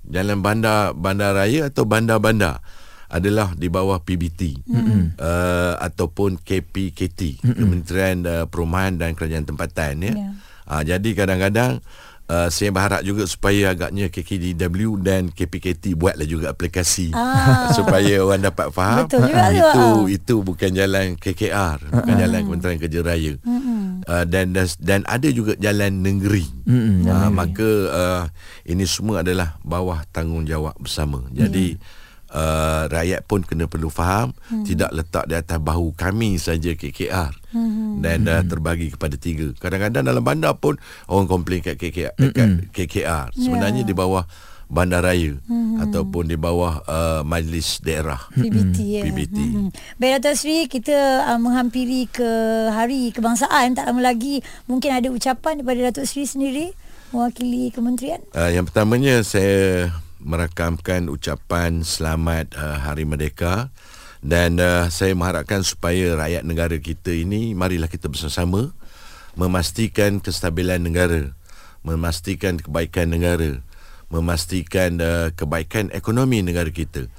jalan 0.09 0.41
bandar 0.41 0.97
bandar 0.97 1.37
raya 1.37 1.69
atau 1.69 1.85
bandar-bandar 1.85 2.65
adalah 3.07 3.53
di 3.53 3.67
bawah 3.69 4.01
PBT 4.01 4.65
mm-hmm. 4.65 5.17
uh, 5.17 5.73
ataupun 5.81 6.41
KPKT 6.41 7.41
mm-hmm. 7.41 7.55
Kementerian 7.55 8.17
uh, 8.25 8.45
Perumahan 8.49 8.97
dan 8.97 9.13
Kerajaan 9.13 9.45
Tempatan 9.45 9.93
ya. 10.01 10.13
Ya. 10.13 10.29
Uh, 10.65 10.81
jadi 10.81 11.09
kadang-kadang 11.13 11.81
Uh, 12.25 12.49
saya 12.49 12.73
berharap 12.73 13.05
juga 13.05 13.29
supaya 13.29 13.77
agaknya 13.77 14.09
KKDW 14.09 14.97
dan 14.97 15.29
KPKT 15.29 15.93
buatlah 15.93 16.25
juga 16.25 16.49
aplikasi 16.49 17.13
Ah. 17.13 17.69
supaya 17.77 18.17
orang 18.17 18.49
dapat 18.49 18.73
faham 18.73 19.05
Betul 19.05 19.29
juga 19.29 19.45
tu, 19.45 19.61
itu 19.61 19.77
ah. 19.85 20.01
itu 20.09 20.35
bukan 20.41 20.69
jalan 20.73 21.05
KKR 21.21 21.85
bukan 21.85 22.15
jalan 22.17 22.39
Kementerian 22.49 22.79
Kerja 22.81 22.99
Raya 23.05 23.33
uh, 24.09 24.25
dan 24.25 24.57
dan- 24.57 24.79
dan 24.81 25.05
ada 25.05 25.29
juga 25.29 25.53
jalan 25.61 26.01
negeri 26.01 26.49
jalan 26.65 27.05
uh, 27.13 27.29
maka 27.29 27.69
uh, 27.93 28.23
ini 28.65 28.89
semua 28.89 29.21
adalah 29.21 29.61
bawah 29.61 30.01
tanggungjawab 30.09 30.81
bersama 30.81 31.21
jadi 31.29 31.77
uh, 32.35 32.91
rakyat 32.91 33.23
pun 33.23 33.41
kena 33.47 33.71
perlu 33.71 33.87
faham 33.87 34.35
hmm. 34.51 34.67
tidak 34.67 34.91
letak 34.91 35.25
di 35.31 35.35
atas 35.39 35.57
bahu 35.63 35.95
kami 35.95 36.35
saja 36.35 36.75
KKR 36.75 37.31
hmm. 37.55 38.03
dan 38.03 38.27
uh, 38.27 38.43
terbagi 38.43 38.91
kepada 38.91 39.15
tiga. 39.15 39.55
Kadang-kadang 39.55 40.03
dalam 40.03 40.21
bandar 40.21 40.59
pun 40.59 40.75
orang 41.07 41.31
komplain 41.31 41.63
kat 41.63 41.79
KKR, 41.79 42.19
hmm. 42.19 42.33
kat 42.35 42.49
KKR. 42.75 43.31
Sebenarnya 43.31 43.87
yeah. 43.87 43.89
di 43.89 43.95
bawah 43.95 44.27
bandaraya 44.65 45.37
hmm. 45.45 45.77
ataupun 45.87 46.25
di 46.25 46.37
bawah 46.37 46.81
uh, 46.89 47.21
majlis 47.21 47.81
daerah 47.85 48.17
PBT 48.33 48.77
ya. 48.81 49.01
PBT. 49.05 49.37
Hmm. 49.37 49.69
Baik 50.01 50.21
Dato' 50.21 50.33
Sri 50.33 50.65
kita 50.65 51.29
uh, 51.29 51.39
menghampiri 51.39 52.09
ke 52.09 52.29
hari 52.73 53.13
kebangsaan 53.13 53.77
tak 53.77 53.85
lama 53.85 54.01
lagi 54.01 54.41
mungkin 54.65 54.89
ada 54.97 55.07
ucapan 55.13 55.61
daripada 55.61 55.93
Dato' 55.93 56.09
Sri 56.09 56.25
sendiri 56.25 56.73
mewakili 57.13 57.69
kementerian. 57.69 58.21
Uh, 58.33 58.49
yang 58.49 58.65
pertamanya 58.65 59.21
saya 59.21 59.93
merakamkan 60.25 61.05
ucapan 61.13 61.85
selamat 61.85 62.57
uh, 62.57 62.81
Hari 62.81 63.05
Merdeka 63.05 63.69
dan 64.25 64.57
uh, 64.57 64.89
saya 64.89 65.13
mengharapkan 65.13 65.61
supaya 65.61 66.17
rakyat 66.17 66.41
negara 66.41 66.75
kita 66.81 67.13
ini 67.13 67.53
marilah 67.53 67.85
kita 67.85 68.09
bersama-sama 68.09 68.73
memastikan 69.37 70.17
kestabilan 70.17 70.81
negara, 70.81 71.29
memastikan 71.85 72.57
kebaikan 72.57 73.13
negara 73.13 73.61
memastikan 74.09 75.01
uh, 75.01 75.27
kebaikan 75.33 75.89
ekonomi 75.93 76.45
negara 76.45 76.69
kita. 76.69 77.09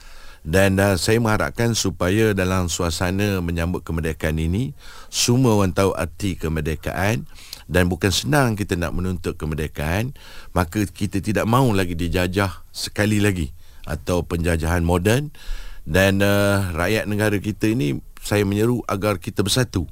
Dan 0.47 0.79
uh, 0.79 0.95
saya 0.95 1.19
mengharapkan 1.19 1.75
supaya 1.75 2.31
dalam 2.31 2.71
suasana 2.71 3.43
menyambut 3.43 3.83
kemerdekaan 3.83 4.39
ini 4.39 4.79
semua 5.11 5.59
orang 5.59 5.75
tahu 5.75 5.91
arti 5.99 6.39
kemerdekaan 6.39 7.27
dan 7.67 7.91
bukan 7.91 8.15
senang 8.15 8.55
kita 8.55 8.79
nak 8.79 8.95
menuntut 8.95 9.35
kemerdekaan 9.35 10.15
maka 10.55 10.87
kita 10.87 11.19
tidak 11.19 11.47
mahu 11.51 11.75
lagi 11.75 11.99
dijajah 11.99 12.67
sekali 12.71 13.19
lagi 13.19 13.51
atau 13.87 14.27
penjajahan 14.27 14.83
moden. 14.83 15.31
Dan 15.87 16.19
uh, 16.19 16.75
rakyat 16.75 17.07
negara 17.07 17.39
kita 17.39 17.71
ini 17.71 18.03
saya 18.19 18.43
menyeru 18.43 18.83
agar 18.91 19.23
kita 19.23 19.47
bersatu 19.47 19.87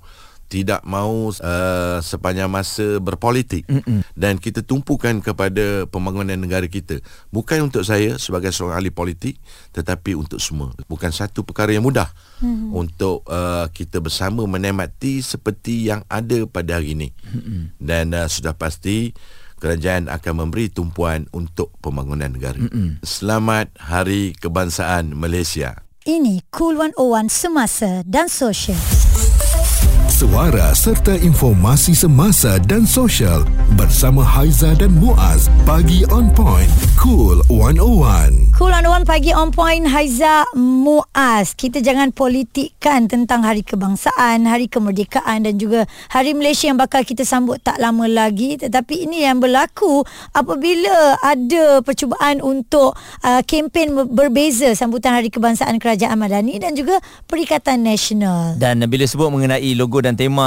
tidak 0.54 0.86
mahu 0.86 1.34
uh, 1.42 1.98
sepanjang 1.98 2.46
masa 2.46 3.02
berpolitik 3.02 3.66
Mm-mm. 3.66 4.06
dan 4.14 4.38
kita 4.38 4.62
tumpukan 4.62 5.18
kepada 5.18 5.82
pembangunan 5.90 6.38
negara 6.38 6.70
kita 6.70 7.02
bukan 7.34 7.66
untuk 7.66 7.82
saya 7.82 8.14
sebagai 8.22 8.54
seorang 8.54 8.78
ahli 8.78 8.94
politik 8.94 9.34
tetapi 9.74 10.14
untuk 10.14 10.38
semua 10.38 10.70
bukan 10.86 11.10
satu 11.10 11.42
perkara 11.42 11.74
yang 11.74 11.82
mudah 11.82 12.06
mm-hmm. 12.38 12.70
untuk 12.70 13.26
uh, 13.26 13.66
kita 13.74 13.98
bersama 13.98 14.46
menikmati 14.46 15.26
seperti 15.26 15.90
yang 15.90 16.06
ada 16.06 16.46
pada 16.46 16.78
hari 16.78 16.94
ini 16.94 17.10
Mm-mm. 17.34 17.74
dan 17.82 18.14
uh, 18.14 18.30
sudah 18.30 18.54
pasti 18.54 19.10
kerajaan 19.58 20.06
akan 20.06 20.46
memberi 20.46 20.70
tumpuan 20.70 21.26
untuk 21.34 21.74
pembangunan 21.82 22.30
negara 22.30 22.62
Mm-mm. 22.62 23.02
selamat 23.02 23.74
hari 23.74 24.38
kebangsaan 24.38 25.18
Malaysia 25.18 25.82
ini 26.06 26.46
Cool 26.54 26.78
101 26.78 27.26
Semasa 27.26 28.06
dan 28.06 28.30
Sosial 28.30 28.78
suara 30.14 30.70
serta 30.70 31.18
informasi 31.18 31.90
semasa 31.90 32.62
dan 32.70 32.86
sosial 32.86 33.42
bersama 33.74 34.22
Haiza 34.22 34.70
dan 34.78 34.94
Muaz. 34.94 35.50
Pagi 35.66 36.06
on 36.06 36.30
point 36.30 36.70
cool 36.94 37.42
101 37.50 38.54
cool 38.54 38.70
101 38.70 39.02
pagi 39.02 39.34
on 39.34 39.50
point 39.50 39.82
Haiza 39.90 40.46
Muaz. 40.54 41.58
Kita 41.58 41.82
jangan 41.82 42.14
politikkan 42.14 43.10
tentang 43.10 43.42
hari 43.42 43.66
kebangsaan 43.66 44.46
hari 44.46 44.70
kemerdekaan 44.70 45.50
dan 45.50 45.58
juga 45.58 45.90
hari 46.06 46.30
Malaysia 46.30 46.70
yang 46.70 46.78
bakal 46.78 47.02
kita 47.02 47.26
sambut 47.26 47.58
tak 47.58 47.82
lama 47.82 48.06
lagi. 48.06 48.54
Tetapi 48.54 49.10
ini 49.10 49.26
yang 49.26 49.42
berlaku 49.42 50.06
apabila 50.30 51.18
ada 51.26 51.82
percubaan 51.82 52.38
untuk 52.38 52.94
uh, 53.26 53.42
kempen 53.42 54.14
berbeza 54.14 54.78
sambutan 54.78 55.18
hari 55.18 55.26
kebangsaan 55.26 55.74
kerajaan 55.82 56.14
Madani 56.14 56.62
dan 56.62 56.78
juga 56.78 57.02
Perikatan 57.26 57.82
Nasional. 57.82 58.54
Dan 58.62 58.78
bila 58.86 59.02
sebut 59.10 59.26
mengenai 59.26 59.74
logo 59.74 60.03
dan 60.04 60.20
tema 60.20 60.44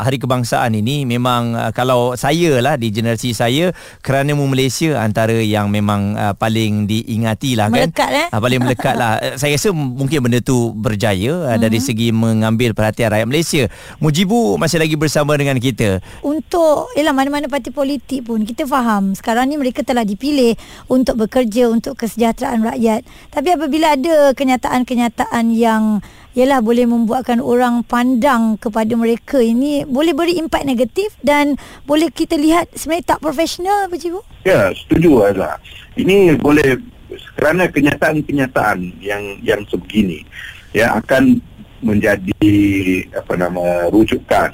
Hari 0.00 0.16
Kebangsaan 0.16 0.72
ini 0.72 1.04
memang 1.04 1.52
uh, 1.52 1.68
kalau 1.76 2.16
saya 2.16 2.56
lah 2.64 2.80
di 2.80 2.88
generasi 2.88 3.36
saya 3.36 3.76
kerana 4.00 4.32
mu 4.32 4.48
Malaysia 4.48 4.96
antara 4.96 5.36
yang 5.36 5.68
memang 5.68 6.16
uh, 6.16 6.32
paling 6.32 6.88
diingati 6.88 7.52
lah 7.52 7.68
kan. 7.68 7.92
Melekat 7.92 8.10
eh? 8.16 8.26
Uh, 8.32 8.40
paling 8.40 8.60
melekat 8.64 8.94
lah. 8.96 9.20
Uh, 9.20 9.36
saya 9.40 9.60
rasa 9.60 9.76
mungkin 9.76 10.24
benda 10.24 10.40
tu 10.40 10.72
berjaya 10.72 11.36
uh, 11.36 11.52
uh-huh. 11.52 11.60
dari 11.60 11.84
segi 11.84 12.08
mengambil 12.08 12.72
perhatian 12.72 13.12
rakyat 13.12 13.28
Malaysia. 13.28 13.62
Mujibu 14.00 14.56
masih 14.56 14.80
lagi 14.80 14.96
bersama 14.96 15.36
dengan 15.36 15.60
kita. 15.60 16.00
Untuk 16.24 16.88
ialah 16.96 17.12
mana-mana 17.12 17.52
parti 17.52 17.68
politik 17.68 18.24
pun 18.24 18.48
kita 18.48 18.64
faham 18.64 19.12
sekarang 19.12 19.52
ni 19.52 19.60
mereka 19.60 19.84
telah 19.84 20.08
dipilih 20.08 20.56
untuk 20.88 21.28
bekerja 21.28 21.68
untuk 21.68 22.00
kesejahteraan 22.00 22.64
rakyat. 22.64 23.04
Tapi 23.28 23.48
apabila 23.52 23.92
ada 23.92 24.32
kenyataan-kenyataan 24.32 25.52
yang 25.52 26.00
ialah 26.36 26.60
boleh 26.60 26.84
membuatkan 26.84 27.40
orang 27.40 27.80
pandang 27.86 28.60
kepada 28.60 28.92
mereka 28.94 29.40
ini 29.40 29.86
boleh 29.88 30.12
beri 30.12 30.36
impak 30.36 30.64
negatif 30.68 31.16
dan 31.24 31.56
boleh 31.88 32.12
kita 32.12 32.36
lihat 32.36 32.68
sebenarnya 32.76 33.16
tak 33.16 33.22
profesional 33.24 33.88
apa 33.88 33.96
Cibu? 33.96 34.20
Ya, 34.44 34.72
setuju 34.76 35.24
Azhar. 35.24 35.56
Ini 35.98 36.36
boleh 36.38 36.78
kerana 37.34 37.70
kenyataan-kenyataan 37.70 39.00
yang 39.00 39.40
yang 39.40 39.64
sebegini 39.66 40.22
ya 40.76 40.98
akan 41.00 41.40
menjadi 41.80 42.50
apa 43.14 43.38
nama 43.38 43.88
rujukan 43.88 44.52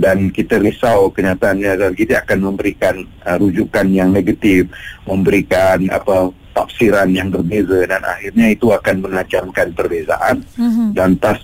dan 0.00 0.32
kita 0.32 0.56
risau 0.60 1.12
kenyataannya 1.12 1.92
kita 1.92 2.24
akan 2.24 2.52
memberikan 2.52 3.04
uh, 3.24 3.36
rujukan 3.36 3.88
yang 3.92 4.12
negatif 4.12 4.68
memberikan 5.04 5.88
apa 5.92 6.32
tafsiran 6.60 7.08
yang 7.08 7.32
berbeza 7.32 7.88
dan 7.88 8.04
akhirnya 8.04 8.52
itu 8.52 8.68
akan 8.68 9.00
menajamkan 9.00 9.72
perbezaan 9.72 10.44
mm-hmm. 10.60 10.88
dan 10.92 11.16
tas 11.16 11.40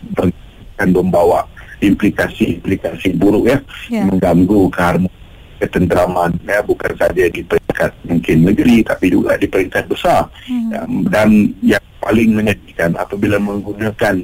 akan 0.77 0.89
membawa 0.93 1.49
implikasi-implikasi 1.81 3.17
buruk 3.17 3.49
ya 3.49 3.59
yeah. 3.89 4.05
mengganggu 4.05 4.69
keharmonisan 4.69 5.25
ketenteraman 5.57 6.37
ya 6.45 6.61
bukan 6.61 6.93
saja 7.01 7.33
di 7.33 7.41
peringkat 7.41 7.93
mungkin 8.05 8.45
negeri 8.45 8.85
tapi 8.85 9.09
juga 9.09 9.41
di 9.41 9.49
peringkat 9.49 9.89
besar 9.89 10.29
mm-hmm. 10.45 11.09
dan 11.09 11.49
yang 11.65 11.81
paling 12.05 12.37
menyedihkan 12.37 12.93
apabila 13.01 13.41
menggunakan 13.41 14.21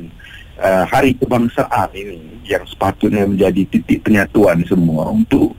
uh, 0.60 0.84
hari 0.86 1.16
kebangsaan 1.16 1.90
ini 1.96 2.20
yang 2.44 2.62
sepatutnya 2.68 3.24
menjadi 3.24 3.64
titik 3.72 4.04
penyatuan 4.04 4.60
semua 4.68 5.08
untuk 5.08 5.56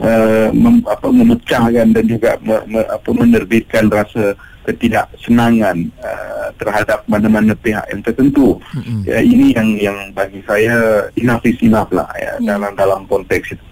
uh, 0.00 0.48
mem, 0.54 0.80
apa, 0.86 1.08
memecahkan 1.10 1.86
dan 1.90 2.04
juga 2.06 2.38
me, 2.40 2.56
me, 2.70 2.80
apa, 2.86 3.10
menerbitkan 3.10 3.90
rasa 3.90 4.38
ketidaksenangan 4.66 5.86
uh, 6.02 6.50
terhadap 6.58 7.06
mana-mana 7.06 7.54
pihak 7.54 7.86
yang 7.86 8.02
tertentu. 8.02 8.58
Mm-hmm. 8.74 9.00
Ya, 9.06 9.18
ini 9.22 9.46
yang 9.54 9.68
yang 9.78 9.98
bagi 10.10 10.42
saya 10.42 11.06
enough 11.14 11.46
is 11.46 11.58
enough 11.62 11.88
lah 11.94 12.10
ya, 12.18 12.34
yeah. 12.36 12.58
dalam 12.58 12.74
dalam 12.74 13.00
konteks 13.06 13.54
itu. 13.54 13.64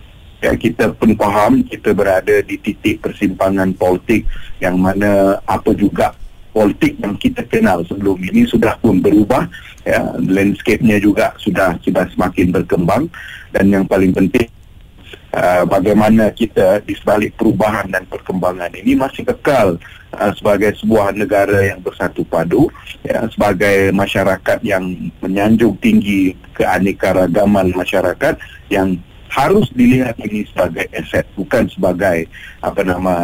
Ya, 0.44 0.52
kita 0.54 0.92
pun 0.94 1.16
faham 1.16 1.64
kita 1.64 1.96
berada 1.96 2.44
di 2.44 2.60
titik 2.60 3.00
persimpangan 3.00 3.72
politik 3.74 4.28
yang 4.60 4.76
mana 4.76 5.40
apa 5.48 5.72
juga 5.72 6.12
politik 6.54 7.00
yang 7.02 7.18
kita 7.18 7.42
kenal 7.50 7.82
sebelum 7.82 8.20
ini 8.22 8.46
sudah 8.46 8.78
pun 8.78 9.02
berubah 9.02 9.50
ya 9.82 10.14
landscape-nya 10.22 11.02
juga 11.02 11.34
sudah 11.42 11.74
sudah 11.82 12.06
semakin 12.14 12.54
berkembang 12.54 13.10
dan 13.50 13.74
yang 13.74 13.84
paling 13.84 14.14
penting 14.14 14.46
Uh, 15.34 15.66
bagaimana 15.66 16.30
kita 16.30 16.78
di 16.86 16.94
sebalik 16.94 17.34
perubahan 17.34 17.90
dan 17.90 18.06
perkembangan 18.06 18.70
ini 18.70 18.94
masih 18.94 19.26
kekal 19.26 19.74
uh, 20.14 20.30
sebagai 20.30 20.78
sebuah 20.78 21.10
negara 21.10 21.58
yang 21.74 21.82
bersatu 21.82 22.22
padu 22.22 22.70
ya 23.02 23.26
sebagai 23.34 23.90
masyarakat 23.90 24.62
yang 24.62 24.94
menyanjung 25.18 25.74
tinggi 25.82 26.38
keanekaragaman 26.54 27.74
masyarakat 27.74 28.38
yang 28.70 28.94
harus 29.26 29.66
dilihat 29.74 30.14
ini 30.22 30.46
sebagai 30.46 30.86
aset 30.94 31.26
bukan 31.34 31.66
sebagai 31.66 32.30
apa 32.62 32.80
nama 32.86 33.16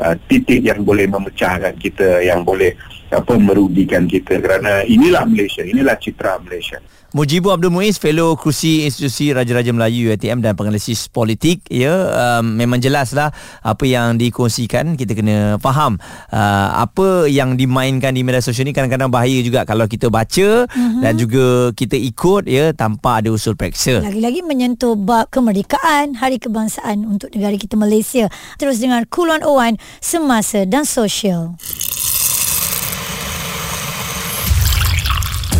uh, 0.00 0.16
titik 0.32 0.64
yang 0.64 0.80
boleh 0.80 1.04
memecahkan 1.12 1.76
kita 1.76 2.24
yang 2.24 2.40
boleh 2.40 2.72
apa 3.12 3.36
merugikan 3.36 4.08
kita. 4.08 4.40
Kerana 4.40 4.80
inilah 4.88 5.28
Malaysia 5.28 5.60
inilah 5.60 6.00
citra 6.00 6.40
Malaysia 6.40 6.80
Mujibu 7.14 7.54
Abdul 7.54 7.70
Muiz, 7.70 7.94
fellow 8.02 8.34
kerusi 8.34 8.82
institusi 8.90 9.30
Raja-Raja 9.30 9.70
Melayu 9.70 10.10
UiTM 10.10 10.42
dan 10.42 10.58
penganalisis 10.58 11.06
politik, 11.06 11.62
ya 11.70 12.10
um, 12.10 12.58
memang 12.58 12.82
jelaslah 12.82 13.30
apa 13.62 13.86
yang 13.86 14.18
dikongsikan 14.18 14.98
kita 14.98 15.14
kena 15.14 15.54
faham 15.62 15.94
uh, 16.34 16.74
apa 16.74 17.30
yang 17.30 17.54
dimainkan 17.54 18.18
di 18.18 18.26
media 18.26 18.42
sosial 18.42 18.66
ni 18.66 18.74
kadang-kadang 18.74 19.14
bahaya 19.14 19.38
juga 19.46 19.62
kalau 19.62 19.86
kita 19.86 20.10
baca 20.10 20.66
mm-hmm. 20.66 21.06
dan 21.06 21.14
juga 21.14 21.70
kita 21.78 21.94
ikut 21.94 22.50
ya 22.50 22.74
tanpa 22.74 23.22
ada 23.22 23.30
usul 23.30 23.54
periksa. 23.54 24.02
Lagi-lagi 24.02 24.42
menyentuh 24.42 24.98
bab 24.98 25.30
kemerdekaan, 25.30 26.18
hari 26.18 26.42
kebangsaan 26.42 27.06
untuk 27.06 27.30
negara 27.30 27.54
kita 27.54 27.78
Malaysia. 27.78 28.26
Terus 28.58 28.82
dengan 28.82 29.06
Cool 29.06 29.30
101 29.30 29.78
semasa 30.02 30.66
dan 30.66 30.82
sosial. 30.82 31.54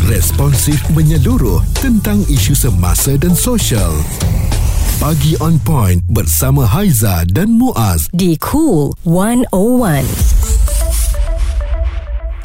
Responsif 0.05 0.85
menyeluruh 0.93 1.65
tentang 1.81 2.21
isu 2.29 2.53
semasa 2.53 3.17
dan 3.17 3.33
sosial. 3.33 3.93
Pagi 5.01 5.33
on 5.41 5.57
point 5.65 6.05
bersama 6.13 6.69
Haiza 6.69 7.25
dan 7.33 7.57
Muaz 7.57 8.13
di 8.13 8.37
Cool 8.37 8.93
101. 9.09 10.05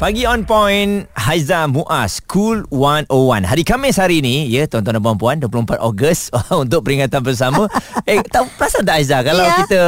Pagi 0.00 0.24
on 0.24 0.48
point 0.48 1.04
Haiza 1.12 1.68
Muaz 1.68 2.24
Cool 2.24 2.64
101 2.72 3.44
Hari 3.44 3.68
Khamis 3.68 4.00
hari 4.00 4.24
ni 4.24 4.48
Ya 4.48 4.64
tuan-tuan 4.64 4.96
dan 4.96 5.04
puan-puan 5.04 5.36
24 5.44 5.76
Ogos 5.76 6.32
Untuk 6.64 6.88
peringatan 6.88 7.20
bersama 7.20 7.68
Eh 8.08 8.24
tahu 8.24 8.48
perasan 8.56 8.88
tak 8.88 8.96
Haiza 8.96 9.20
Kalau 9.20 9.44
Ya. 9.44 9.60
kita 9.60 9.82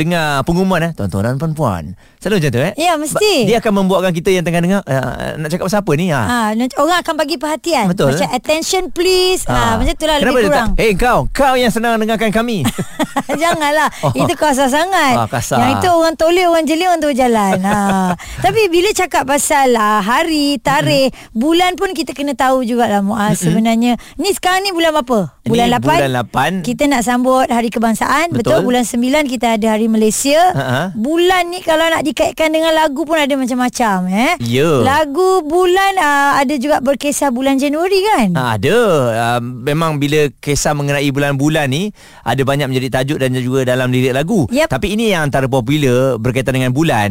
Dengar 0.00 0.48
pengumuman 0.48 0.88
eh 0.88 0.92
Tuan-tuan 0.96 1.28
dan 1.28 1.36
puan-puan 1.36 1.92
Selalu 2.20 2.36
macam 2.36 2.50
tu 2.50 2.60
eh 2.60 2.72
Ya, 2.76 2.92
mesti. 2.94 3.32
Ba- 3.34 3.48
Dia 3.48 3.56
akan 3.58 3.72
membuatkan 3.74 4.12
kita 4.12 4.28
yang 4.28 4.44
tengah 4.44 4.60
dengar 4.60 4.80
uh, 4.82 5.40
Nak 5.40 5.48
cakap 5.48 5.64
pasal 5.66 5.80
apa 5.80 5.92
ni 5.96 6.06
ha. 6.08 6.20
Ha, 6.20 6.36
orang 6.76 6.98
akan 7.00 7.14
bagi 7.16 7.36
perhatian. 7.36 7.88
Betul. 7.88 8.12
Macam 8.12 8.28
attention 8.30 8.82
please. 8.90 9.42
Ha, 9.44 9.74
macam 9.74 9.88
itulah 9.90 10.16
Kenapa 10.18 10.28
lebih 10.30 10.44
kurang. 10.46 10.68
Tak? 10.70 10.84
Eh 10.84 10.92
kau 10.94 11.18
Kau 11.30 11.54
yang 11.56 11.72
senang 11.72 11.96
dengarkan 11.96 12.28
kami 12.28 12.60
Janganlah 13.42 13.88
Oh. 14.00 14.12
Itu 14.12 14.32
kasar 14.34 14.68
sangat 14.68 15.16
Ah, 15.16 15.26
kasar. 15.26 15.58
Yang 15.58 15.70
itu 15.76 15.88
orang 15.90 16.14
toleh 16.14 16.44
Orang 16.44 16.64
jeli 16.64 16.84
Orang 16.84 17.00
tu 17.00 17.10
jalan 17.10 17.56
ha. 17.62 18.12
Tapi 18.44 18.68
bila 18.68 18.92
cakap 18.92 19.24
pasal 19.24 19.72
ah, 19.72 19.98
Hari 19.98 20.60
Tarikh 20.60 21.10
Bulan 21.32 21.74
pun 21.74 21.90
kita 21.90 22.12
kena 22.12 22.32
tahu 22.32 22.62
jugalah 22.62 23.00
Muaz 23.00 23.40
Sebenarnya 23.40 23.96
Ni 24.16 24.30
sekarang 24.30 24.62
ni 24.62 24.70
bulan 24.70 24.92
apa? 24.94 25.39
Ini 25.50 25.66
Bulan 25.66 25.68
8 25.74 25.82
bulan 25.82 26.12
lapan. 26.14 26.50
Kita 26.62 26.86
nak 26.86 27.02
sambut 27.02 27.42
Hari 27.44 27.68
Kebangsaan 27.68 28.30
Betul, 28.30 28.62
Betul. 28.62 28.70
Bulan 28.70 28.84
9 28.86 29.26
kita 29.26 29.58
ada 29.58 29.66
Hari 29.74 29.90
Malaysia 29.90 30.38
Ha-ha. 30.54 30.82
Bulan 30.94 31.50
ni 31.50 31.58
Kalau 31.58 31.82
nak 31.84 32.06
dikaitkan 32.06 32.48
dengan 32.48 32.70
lagu 32.70 33.02
pun 33.02 33.18
Ada 33.18 33.34
macam-macam 33.34 33.96
eh? 34.08 34.38
Ya. 34.40 34.70
Lagu 34.78 35.42
bulan 35.42 35.98
ah, 35.98 36.38
Ada 36.38 36.54
juga 36.54 36.78
berkisah 36.78 37.34
bulan 37.34 37.58
Januari 37.58 37.98
kan? 38.06 38.28
Ha, 38.32 38.42
ada 38.54 38.76
uh, 39.10 39.40
Memang 39.42 39.98
bila 39.98 40.30
kisah 40.38 40.70
mengenai 40.70 41.10
bulan-bulan 41.10 41.66
ni 41.66 41.90
Ada 42.22 42.46
banyak 42.46 42.70
menjadi 42.70 43.02
tajuk 43.02 43.18
dan 43.18 43.34
juga 43.34 43.66
dalam 43.66 43.90
lirik 43.90 44.14
lagu 44.14 44.46
Yep. 44.46 44.70
Tapi 44.70 44.94
ini 44.94 45.10
yang 45.10 45.26
antara 45.26 45.50
popular 45.50 46.14
berkaitan 46.16 46.54
dengan 46.54 46.70
bulan 46.70 47.10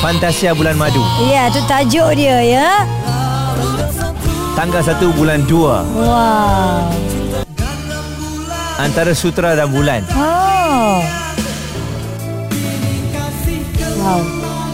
Fantasia 0.00 0.56
Bulan 0.56 0.74
Madu 0.74 1.04
Ya, 1.22 1.52
tu 1.52 1.60
tajuk 1.62 2.16
dia 2.16 2.40
ya. 2.40 2.68
Tanggal 4.60 4.84
1 4.84 5.16
bulan 5.16 5.40
2 5.48 5.56
Wow. 6.04 6.92
Antara 8.76 9.16
Sutra 9.16 9.56
dan 9.56 9.72
Bulan 9.72 10.04
Oh. 10.12 11.00
Wow. 14.04 14.20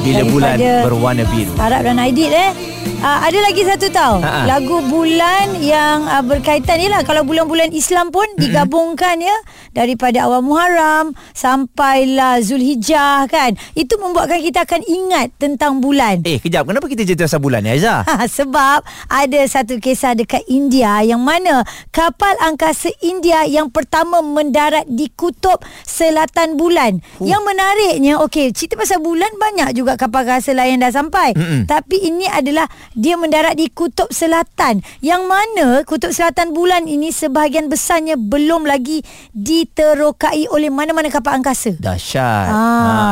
Bila 0.03 0.22
bulan 0.27 0.59
Daripada 0.59 0.83
berwarna 0.90 1.22
biru 1.31 1.55
Arab 1.55 1.87
dan 1.87 2.03
Aidit 2.03 2.35
eh. 2.35 2.51
Uh, 2.96 3.20
ada 3.28 3.38
lagi 3.38 3.62
satu 3.62 3.87
tau 3.92 4.18
Ha-ha. 4.18 4.48
Lagu 4.48 4.82
bulan 4.88 5.54
yang 5.61 6.09
uh, 6.09 6.24
berkaitan 6.24 6.80
ni 6.80 6.88
lah 6.88 7.04
Kalau 7.04 7.22
bulan-bulan 7.22 7.70
Islam 7.70 8.09
pun 8.11 8.24
digabungkan 8.40 9.20
ya 9.20 9.37
Daripada 9.70 10.24
awal 10.26 10.40
Muharram 10.40 11.12
Sampailah 11.37 12.40
Zulhijjah 12.40 13.28
kan 13.28 13.54
Itu 13.76 14.00
membuatkan 14.00 14.40
kita 14.40 14.64
akan 14.64 14.80
ingat 14.82 15.28
tentang 15.37 15.78
bulan 15.78 16.24
Eh 16.24 16.40
kejap 16.40 16.66
Kenapa 16.66 16.88
kita 16.88 17.04
cerita 17.04 17.28
pasal 17.28 17.38
bulan 17.38 17.62
ni 17.62 17.76
Aizah? 17.76 18.02
Ha, 18.16 18.24
sebab 18.24 18.80
ada 19.12 19.40
satu 19.44 19.76
kisah 19.76 20.16
dekat 20.16 20.40
India 20.48 21.04
yang 21.04 21.20
mana 21.20 21.68
kapal 21.92 22.32
angkasa 22.40 22.88
India 23.04 23.44
yang 23.44 23.68
pertama 23.68 24.24
mendarat 24.24 24.88
di 24.88 25.12
kutub 25.12 25.61
selatan 25.85 26.56
bulan. 26.56 27.04
Uh. 27.20 27.28
Yang 27.28 27.42
menariknya, 27.44 28.14
okey, 28.24 28.56
cerita 28.56 28.80
pasal 28.80 29.04
bulan 29.04 29.28
banyak 29.37 29.76
juga 29.76 30.00
kapal 30.00 30.24
angkasa 30.24 30.56
lain 30.56 30.80
dah 30.80 30.88
sampai. 30.88 31.37
Mm-mm. 31.37 31.68
Tapi 31.68 32.09
ini 32.09 32.24
adalah 32.24 32.64
dia 32.96 33.20
mendarat 33.20 33.54
di 33.54 33.68
kutub 33.68 34.09
selatan. 34.09 34.80
Yang 35.04 35.22
mana 35.28 35.68
kutub 35.85 36.11
selatan 36.11 36.56
bulan 36.56 36.88
ini 36.88 37.12
sebahagian 37.12 37.68
besarnya 37.68 38.16
belum 38.16 38.64
lagi 38.64 39.04
diterokai 39.37 40.48
oleh 40.48 40.72
mana-mana 40.72 41.12
kapal 41.12 41.37
angkasa. 41.37 41.76
Dahsyat. 41.76 42.48
Ah. 42.48 42.64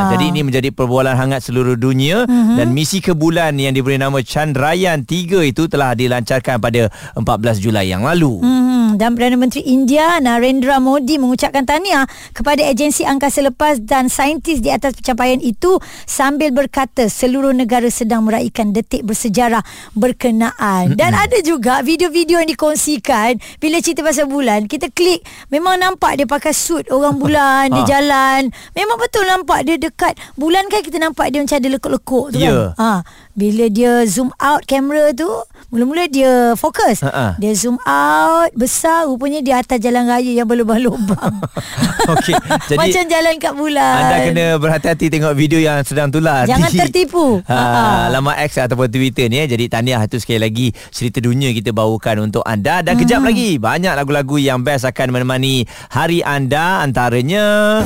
Ha, 0.08 0.16
jadi 0.16 0.32
ini 0.32 0.40
menjadi 0.40 0.72
perbualan 0.72 1.12
hangat 1.12 1.44
seluruh 1.44 1.76
dunia 1.76 2.24
uh-huh. 2.24 2.56
dan 2.56 2.72
misi 2.72 3.04
ke 3.04 3.12
bulan 3.12 3.60
yang 3.60 3.76
diberi 3.76 4.00
nama 4.00 4.24
Chandrayaan 4.24 5.04
3 5.04 5.44
itu 5.44 5.68
telah 5.68 5.92
dilancarkan 5.92 6.56
pada 6.56 6.88
14 7.12 7.60
Julai 7.60 7.92
yang 7.92 8.08
lalu. 8.08 8.40
Hmm, 8.40 8.63
dan 8.94 9.14
Perdana 9.14 9.36
Menteri 9.36 9.62
India 9.66 10.18
Narendra 10.18 10.78
Modi 10.78 11.18
mengucapkan 11.18 11.62
tahniah 11.62 12.06
kepada 12.30 12.62
agensi 12.62 13.02
angkasa 13.02 13.44
lepas 13.44 13.82
dan 13.82 14.06
saintis 14.06 14.62
di 14.62 14.70
atas 14.70 14.94
pencapaian 14.94 15.38
itu 15.38 15.76
sambil 16.04 16.50
berkata 16.50 17.06
seluruh 17.06 17.50
negara 17.50 17.90
sedang 17.90 18.26
meraihkan 18.26 18.70
detik 18.70 19.02
bersejarah 19.02 19.62
berkenaan. 19.92 20.94
Dan 20.94 21.12
ada 21.12 21.38
juga 21.42 21.82
video-video 21.82 22.38
yang 22.38 22.48
dikongsikan 22.48 23.36
bila 23.58 23.80
cerita 23.80 24.00
pasal 24.00 24.30
bulan, 24.30 24.70
kita 24.70 24.88
klik 24.88 25.20
memang 25.50 25.76
nampak 25.76 26.16
dia 26.16 26.26
pakai 26.26 26.54
suit 26.54 26.86
orang 26.88 27.18
bulan, 27.18 27.70
dia 27.74 27.82
Ah. 27.84 27.88
jalan. 28.00 28.40
Memang 28.72 28.96
betul 28.96 29.24
nampak 29.24 29.66
dia 29.66 29.76
dekat 29.76 30.14
bulan 30.34 30.64
kan 30.70 30.80
kita 30.80 30.96
nampak 30.96 31.28
dia 31.28 31.42
macam 31.42 31.58
ada 31.58 31.68
lekuk-lekuk 31.68 32.26
tu 32.32 32.38
kan. 32.40 32.54
Ha, 32.74 32.90
bila 33.34 33.66
dia 33.66 34.06
zoom 34.06 34.30
out 34.36 34.62
kamera 34.62 35.10
tu, 35.10 35.26
mula-mula 35.68 36.06
dia 36.06 36.54
fokus. 36.54 37.02
Ha-ha. 37.02 37.34
Dia 37.36 37.50
zoom 37.52 37.82
out 37.82 38.54
besar 38.54 39.04
rupanya 39.04 39.38
di 39.38 39.50
atas 39.50 39.76
jalan 39.76 40.06
raya 40.06 40.30
yang 40.32 40.46
berlubang-lubang. 40.46 41.42
Okey, 42.14 42.36
jadi 42.68 42.78
Macam 42.78 43.02
jalan 43.04 43.34
kat 43.36 43.52
bulan. 43.52 43.94
Anda 43.96 44.16
kena 44.24 44.46
berhati-hati 44.56 45.06
tengok 45.08 45.34
video 45.34 45.58
yang 45.58 45.82
sedang 45.82 46.08
tular 46.08 46.44
Jangan 46.44 46.68
di 46.68 46.78
tertipu. 46.78 47.26
Ha. 47.44 47.60
ha, 47.60 47.82
laman 48.08 48.38
X 48.40 48.56
ataupun 48.56 48.88
Twitter 48.88 49.26
ni 49.26 49.36
eh. 49.36 49.46
Jadi 49.46 49.66
tahniah 49.66 50.00
itu 50.00 50.16
sekali 50.16 50.40
lagi 50.40 50.66
cerita 50.88 51.18
dunia 51.18 51.50
kita 51.50 51.70
bawakan 51.70 52.24
untuk 52.24 52.40
anda 52.42 52.80
dan 52.80 52.94
kejap 52.94 53.20
Hmm. 53.20 53.28
lagi 53.28 53.56
banyak 53.56 53.92
lagu-lagu 53.92 54.36
yang 54.36 54.60
best 54.60 54.84
akan 54.84 55.10
menemani 55.10 55.64
hari 55.88 56.20
anda 56.20 56.80
antaranya 56.80 57.80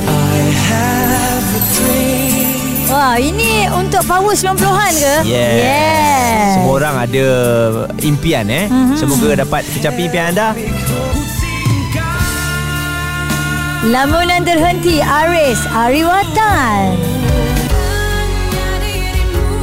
Wah, 2.89 3.21
ini 3.21 3.69
untuk 3.69 4.01
power 4.09 4.33
90-an 4.33 4.93
ke? 4.97 5.15
Yeah. 5.21 5.51
Yes. 5.61 6.49
Semua 6.57 6.73
orang 6.81 6.95
ada 7.05 7.27
impian 8.01 8.49
eh. 8.49 8.65
Mhm. 8.65 8.97
Semoga 8.97 9.45
dapat 9.45 9.61
kecapi 9.77 10.09
impian 10.09 10.33
anda. 10.33 10.57
Lamunan 13.85 14.41
terhenti 14.41 15.05
Aris 15.05 15.61
Ariwatan. 15.69 16.97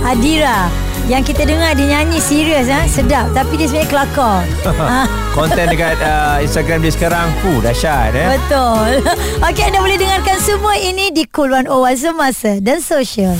Adira 0.07 0.71
yang 1.07 1.23
kita 1.23 1.47
dengar 1.47 1.79
dia 1.79 1.99
nyanyi 1.99 2.19
serius 2.19 2.67
ha? 2.67 2.83
sedap 2.91 3.31
tapi 3.31 3.55
dia 3.55 3.71
sebenarnya 3.71 3.91
kelakar. 3.91 4.43
ha, 4.81 5.07
Konten 5.31 5.67
dekat 5.71 5.99
uh, 6.03 6.43
Instagram 6.43 6.83
dia 6.83 6.93
sekarang 6.93 7.27
Fuh 7.43 7.63
dahsyat 7.63 8.13
eh. 8.15 8.29
betul. 8.35 8.91
Okey 9.47 9.65
anda 9.71 9.79
boleh 9.79 9.99
dengarkan 9.99 10.39
semua 10.43 10.75
ini 10.75 11.15
di 11.15 11.23
Cool 11.31 11.55
101 11.55 11.71
Semasa 11.95 12.53
dan 12.59 12.79
Sosial. 12.83 13.39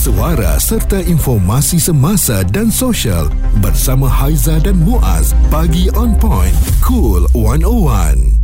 Suara 0.00 0.56
serta 0.56 0.96
informasi 0.96 1.76
semasa 1.76 2.40
dan 2.40 2.72
sosial 2.72 3.28
bersama 3.60 4.08
Haiza 4.08 4.56
dan 4.56 4.80
Muaz. 4.80 5.36
Pagi 5.52 5.92
on 5.92 6.16
point. 6.16 6.56
Cool 6.80 7.28
101. 7.36 8.39